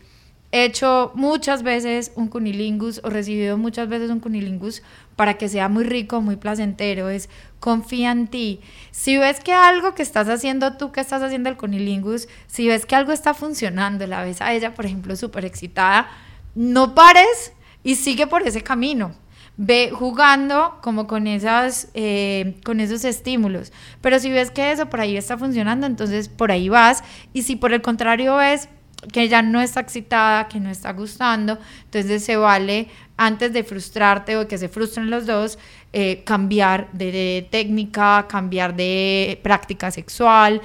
hecho 0.52 1.12
muchas 1.16 1.64
veces 1.64 2.12
un 2.16 2.28
cunilingus 2.28 3.02
o 3.04 3.10
recibido 3.10 3.58
muchas 3.58 3.90
veces 3.90 4.10
un 4.10 4.20
cunilingus 4.20 4.84
para 5.16 5.38
que 5.38 5.50
sea 5.50 5.70
muy 5.70 5.84
rico, 5.84 6.22
muy 6.22 6.38
placentero, 6.38 7.10
es 7.10 7.30
confía 7.60 8.12
en 8.12 8.28
ti. 8.28 8.62
Si 8.92 9.18
ves 9.18 9.40
que 9.40 9.54
algo 9.54 9.96
que 9.96 10.04
estás 10.04 10.30
haciendo 10.30 10.78
tú, 10.78 10.92
que 10.92 11.02
estás 11.02 11.22
haciendo 11.22 11.50
el 11.50 11.58
cunilingus, 11.58 12.28
si 12.48 12.68
ves 12.68 12.86
que 12.86 12.96
algo 12.96 13.12
está 13.12 13.34
funcionando, 13.34 14.08
la 14.08 14.24
ves 14.24 14.42
a 14.42 14.54
ella, 14.54 14.74
por 14.74 14.86
ejemplo, 14.86 15.16
súper 15.16 15.46
excitada, 15.46 16.08
no 16.56 16.96
pares 16.96 17.54
y 17.84 17.96
sigue 17.96 18.28
por 18.28 18.44
ese 18.44 18.62
camino. 18.62 19.14
Ve 19.58 19.92
jugando 19.94 20.78
como 20.82 21.08
con, 21.08 21.28
esas, 21.28 21.90
eh, 21.94 22.56
con 22.66 22.80
esos 22.80 23.06
estímulos. 23.06 23.72
Pero 24.02 24.20
si 24.20 24.30
ves 24.30 24.52
que 24.52 24.72
eso 24.72 24.88
por 24.88 25.00
ahí 25.00 25.16
está 25.16 25.38
funcionando, 25.38 25.88
entonces 25.88 26.28
por 26.28 26.52
ahí 26.52 26.70
vas. 26.70 27.04
Y 27.34 27.44
si 27.44 27.56
por 27.56 27.74
el 27.74 27.82
contrario 27.82 28.36
ves 28.36 28.68
que 29.12 29.28
ya 29.28 29.42
no 29.42 29.62
está 29.62 29.82
excitada, 29.82 30.48
que 30.48 30.60
no 30.60 30.70
está 30.70 30.94
gustando, 30.94 31.58
entonces 31.84 32.24
se 32.24 32.38
vale, 32.38 32.88
antes 33.18 33.54
de 33.54 33.64
frustrarte 33.64 34.38
o 34.38 34.48
que 34.48 34.58
se 34.58 34.70
frustren 34.70 35.10
los 35.10 35.26
dos, 35.26 35.58
eh, 35.94 36.24
cambiar 36.26 36.92
de, 36.92 37.48
técnica, 37.52 38.26
cambiar 38.28 38.76
de 38.76 39.40
práctica 39.44 39.92
sexual, 39.92 40.62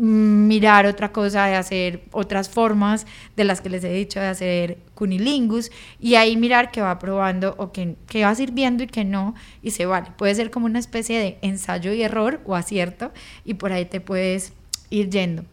mirar 0.00 0.86
otra 0.86 1.12
cosa, 1.12 1.46
de 1.46 1.56
hacer 1.56 2.02
otras 2.12 2.48
formas 2.48 3.06
de 3.36 3.44
las 3.44 3.60
que 3.60 3.68
les 3.68 3.84
he 3.84 3.92
dicho, 3.92 4.18
de 4.18 4.26
hacer 4.26 4.78
cunilingus, 4.94 5.70
y 5.98 6.14
ahí 6.14 6.36
mirar 6.36 6.70
que 6.70 6.80
va 6.80 6.98
probando 6.98 7.54
o 7.58 7.70
que, 7.70 7.96
que 8.06 8.24
va 8.24 8.34
sirviendo 8.34 8.82
y 8.82 8.86
que 8.86 9.04
no, 9.04 9.34
y 9.62 9.72
se 9.72 9.84
vale. 9.84 10.08
Puede 10.16 10.34
ser 10.34 10.50
como 10.50 10.66
una 10.66 10.78
especie 10.78 11.18
de 11.18 11.38
ensayo 11.42 11.92
y 11.92 12.02
error 12.02 12.40
o 12.46 12.56
acierto, 12.56 13.12
y 13.44 13.54
por 13.54 13.72
ahí 13.72 13.84
te 13.84 14.00
puedes 14.00 14.54
ir 14.88 15.10
yendo. 15.10 15.44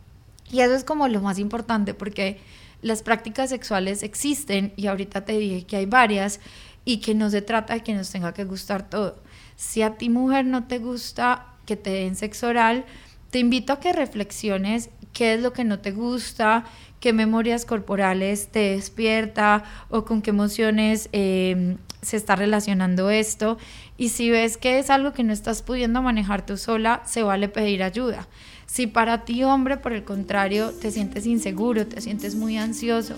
Y 0.49 0.61
eso 0.61 0.73
es 0.73 0.83
como 0.83 1.07
lo 1.09 1.21
más 1.21 1.39
importante 1.39 1.93
porque 1.93 2.39
las 2.81 3.03
prácticas 3.03 3.49
sexuales 3.49 4.03
existen 4.03 4.71
y 4.77 4.87
ahorita 4.87 5.25
te 5.25 5.37
dije 5.37 5.65
que 5.65 5.75
hay 5.75 5.85
varias 5.85 6.39
y 6.85 6.97
que 6.97 7.15
no 7.15 7.29
se 7.29 7.41
trata 7.41 7.73
de 7.73 7.83
que 7.83 7.93
nos 7.93 8.09
tenga 8.11 8.33
que 8.33 8.45
gustar 8.45 8.89
todo. 8.89 9.21
Si 9.57 9.81
a 9.81 9.95
ti 9.95 10.09
mujer 10.09 10.45
no 10.45 10.67
te 10.67 10.79
gusta 10.79 11.47
que 11.65 11.75
te 11.75 11.89
den 11.89 12.15
sexo 12.15 12.47
oral, 12.47 12.85
te 13.29 13.39
invito 13.39 13.73
a 13.73 13.79
que 13.79 13.93
reflexiones 13.93 14.89
qué 15.13 15.33
es 15.33 15.41
lo 15.41 15.53
que 15.53 15.63
no 15.63 15.79
te 15.79 15.91
gusta, 15.91 16.65
qué 16.99 17.13
memorias 17.13 17.65
corporales 17.65 18.49
te 18.49 18.71
despierta 18.71 19.63
o 19.89 20.05
con 20.05 20.21
qué 20.21 20.29
emociones 20.29 21.09
em, 21.11 21.77
se 22.01 22.17
está 22.17 22.35
relacionando 22.35 23.09
esto. 23.09 23.57
Y 23.97 24.09
si 24.09 24.29
ves 24.29 24.57
que 24.57 24.79
es 24.79 24.89
algo 24.89 25.13
que 25.13 25.23
no 25.23 25.33
estás 25.33 25.61
pudiendo 25.61 26.01
manejar 26.01 26.45
tú 26.45 26.57
sola, 26.57 27.01
se 27.05 27.23
vale 27.23 27.49
pedir 27.49 27.83
ayuda. 27.83 28.27
Si 28.67 28.85
para 28.85 29.23
ti, 29.23 29.43
hombre, 29.43 29.77
por 29.77 29.93
el 29.93 30.03
contrario, 30.03 30.71
te 30.71 30.91
sientes 30.91 31.25
inseguro, 31.25 31.87
te 31.87 32.01
sientes 32.01 32.35
muy 32.35 32.57
ansioso 32.57 33.15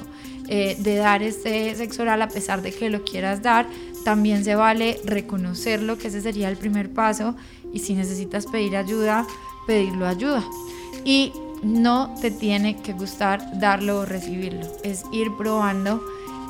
eh, 0.47 0.77
de 0.79 0.95
dar 0.95 1.23
este 1.23 1.73
sexo 1.75 2.03
oral 2.03 2.21
a 2.21 2.29
pesar 2.29 2.61
de 2.61 2.71
que 2.71 2.89
lo 2.89 3.03
quieras 3.03 3.41
dar, 3.41 3.67
también 4.05 4.45
se 4.45 4.55
vale 4.55 4.99
reconocerlo, 5.03 5.97
que 5.97 6.07
ese 6.07 6.21
sería 6.21 6.49
el 6.49 6.57
primer 6.57 6.93
paso. 6.93 7.35
Y 7.73 7.79
si 7.79 7.93
necesitas 7.93 8.45
pedir 8.45 8.77
ayuda, 8.77 9.25
pedirlo 9.65 10.07
ayuda. 10.07 10.43
Y 11.03 11.33
no 11.63 12.13
te 12.21 12.31
tiene 12.31 12.77
que 12.77 12.93
gustar 12.93 13.59
darlo 13.59 13.99
o 13.99 14.05
recibirlo. 14.05 14.65
Es 14.83 15.03
ir 15.11 15.35
probando 15.37 16.01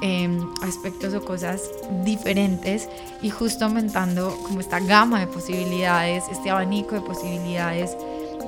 em, 0.02 0.48
aspectos 0.62 1.14
o 1.14 1.24
cosas 1.24 1.70
diferentes 2.04 2.90
y 3.22 3.30
justo 3.30 3.66
aumentando 3.66 4.36
como 4.44 4.60
esta 4.60 4.80
gama 4.80 5.20
de 5.20 5.28
posibilidades, 5.28 6.24
este 6.32 6.50
abanico 6.50 6.96
de 6.96 7.02
posibilidades 7.02 7.96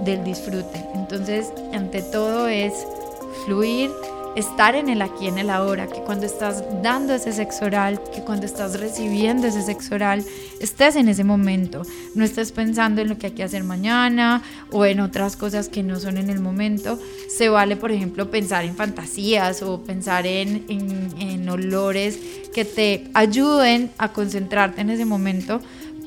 del 0.05 0.23
disfrute. 0.23 0.85
Entonces, 0.95 1.51
ante 1.73 2.01
todo 2.01 2.47
es 2.47 2.73
fluir, 3.45 3.91
estar 4.35 4.75
en 4.75 4.89
el 4.89 5.01
aquí, 5.01 5.27
en 5.27 5.37
el 5.37 5.49
ahora, 5.49 5.87
que 5.87 6.01
cuando 6.01 6.25
estás 6.25 6.63
dando 6.81 7.13
ese 7.13 7.33
sexo 7.33 7.65
oral, 7.65 8.01
que 8.13 8.21
cuando 8.21 8.45
estás 8.45 8.79
recibiendo 8.79 9.47
ese 9.47 9.61
sexo 9.61 9.95
oral, 9.95 10.23
estés 10.59 10.95
en 10.95 11.09
ese 11.09 11.23
momento, 11.23 11.83
no 12.15 12.23
estés 12.23 12.51
pensando 12.51 13.01
en 13.01 13.09
lo 13.09 13.17
que 13.17 13.27
hay 13.27 13.33
que 13.33 13.43
hacer 13.43 13.63
mañana 13.63 14.41
o 14.71 14.85
en 14.85 14.99
otras 14.99 15.35
cosas 15.35 15.69
que 15.69 15.83
no 15.83 15.99
son 15.99 16.17
en 16.17 16.29
el 16.29 16.39
momento. 16.39 16.99
Se 17.29 17.49
vale, 17.49 17.75
por 17.75 17.91
ejemplo, 17.91 18.31
pensar 18.31 18.63
en 18.65 18.75
fantasías 18.75 19.61
o 19.63 19.81
pensar 19.81 20.25
en, 20.25 20.65
en, 20.69 21.49
olores 21.49 22.17
que 22.53 22.63
te 22.63 23.09
ayuden 23.13 23.91
a 23.97 24.13
concentrarte 24.13 24.81
en 24.81 24.89
ese 24.89 25.05
momento, 25.05 25.59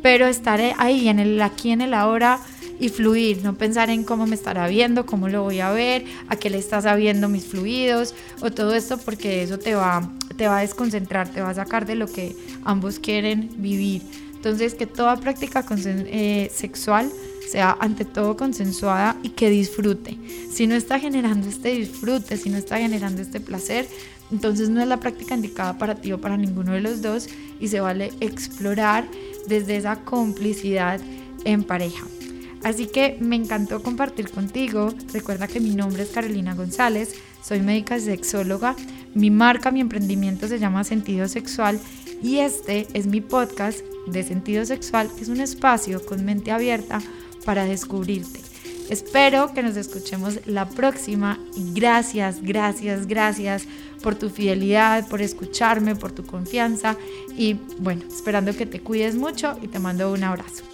pero 0.03 0.27
estar 0.27 0.61
ahí, 0.79 1.09
en 1.09 1.19
el 1.19 1.41
aquí, 1.43 1.71
en 1.71 1.81
el 1.81 1.93
ahora, 1.93 2.41
y 2.79 2.89
fluir, 2.89 3.43
no 3.43 3.55
pensar 3.55 3.91
en 3.91 4.05
cómo 4.05 4.27
me 4.27 4.35
estará 4.35 4.69
viendo, 4.69 5.07
cómo 5.07 5.29
lo 5.29 5.43
voy 5.43 5.61
a 5.61 5.71
ver, 5.71 6.05
a 6.29 6.37
qué 6.37 6.51
le 6.51 6.59
estás 6.59 6.85
sabiendo 6.85 7.29
mis 7.29 7.47
fluidos 7.47 8.15
o 8.41 8.51
todo 8.51 8.75
esto 8.75 8.99
porque 8.99 9.43
eso 9.43 9.59
te 9.59 9.75
va, 9.75 10.11
te 10.37 10.47
va 10.47 10.59
a 10.59 10.61
desconcentrar, 10.63 11.29
te 11.29 11.41
va 11.41 11.51
a 11.51 11.55
sacar 11.55 11.87
de 11.87 11.95
lo 11.95 12.07
que 12.07 12.37
ambos 12.65 12.99
quieren 12.99 13.51
vivir. 13.59 14.03
Entonces 14.35 14.75
que 14.75 14.87
toda 14.87 15.17
práctica 15.17 15.65
eh, 15.87 16.51
sexual 16.55 17.11
sea 17.51 17.77
ante 17.81 18.05
todo 18.05 18.37
consensuada 18.37 19.17
y 19.23 19.31
que 19.31 19.49
disfrute. 19.49 20.19
Si 20.51 20.67
no 20.67 20.75
está 20.75 20.99
generando 20.99 21.49
este 21.49 21.71
disfrute, 21.71 22.37
si 22.37 22.51
no 22.51 22.59
está 22.59 22.79
generando 22.79 23.23
este 23.23 23.41
placer, 23.41 23.87
entonces 24.31 24.69
no 24.69 24.81
es 24.83 24.89
la 24.89 24.99
práctica 24.99 25.35
indicada 25.35 25.79
para 25.79 25.95
ti 25.95 26.13
o 26.13 26.21
para 26.21 26.37
ninguno 26.37 26.73
de 26.73 26.81
los 26.81 27.03
dos 27.03 27.29
y 27.61 27.69
se 27.69 27.81
vale 27.81 28.13
explorar 28.21 29.07
desde 29.47 29.77
esa 29.77 29.97
complicidad 30.05 31.01
en 31.45 31.63
pareja. 31.63 32.05
Así 32.64 32.87
que 32.87 33.18
me 33.20 33.37
encantó 33.37 33.83
compartir 33.83 34.31
contigo. 34.31 34.92
Recuerda 35.12 35.46
que 35.46 35.61
mi 35.61 35.74
nombre 35.74 36.03
es 36.03 36.09
Carolina 36.09 36.55
González, 36.55 37.14
soy 37.42 37.61
médica 37.61 38.00
sexóloga. 38.00 38.74
Mi 39.14 39.31
marca, 39.31 39.70
mi 39.70 39.81
emprendimiento 39.81 40.48
se 40.48 40.59
llama 40.59 40.83
Sentido 40.83 41.29
Sexual 41.29 41.79
y 42.22 42.38
este 42.38 42.88
es 42.94 43.07
mi 43.07 43.20
podcast 43.20 43.81
de 44.07 44.22
Sentido 44.22 44.64
Sexual, 44.64 45.11
que 45.14 45.22
es 45.22 45.29
un 45.29 45.40
espacio 45.40 46.05
con 46.05 46.24
mente 46.24 46.50
abierta 46.53 47.00
para 47.44 47.66
descubrirte. 47.66 48.40
Espero 48.88 49.53
que 49.53 49.62
nos 49.62 49.77
escuchemos 49.77 50.40
la 50.46 50.68
próxima 50.68 51.38
y 51.57 51.72
gracias, 51.74 52.42
gracias, 52.42 53.07
gracias 53.07 53.66
por 54.03 54.14
tu 54.14 54.31
fidelidad, 54.31 55.07
por 55.09 55.20
escucharme, 55.20 55.96
por 55.96 56.12
tu 56.12 56.24
confianza 56.24 56.96
y 57.37 57.55
bueno, 57.79 58.03
esperando 58.09 58.55
que 58.55 58.66
te 58.66 58.81
cuides 58.81 59.16
mucho 59.16 59.59
y 59.62 59.68
te 59.68 59.79
mando 59.79 60.12
un 60.12 60.24
abrazo. 60.24 60.74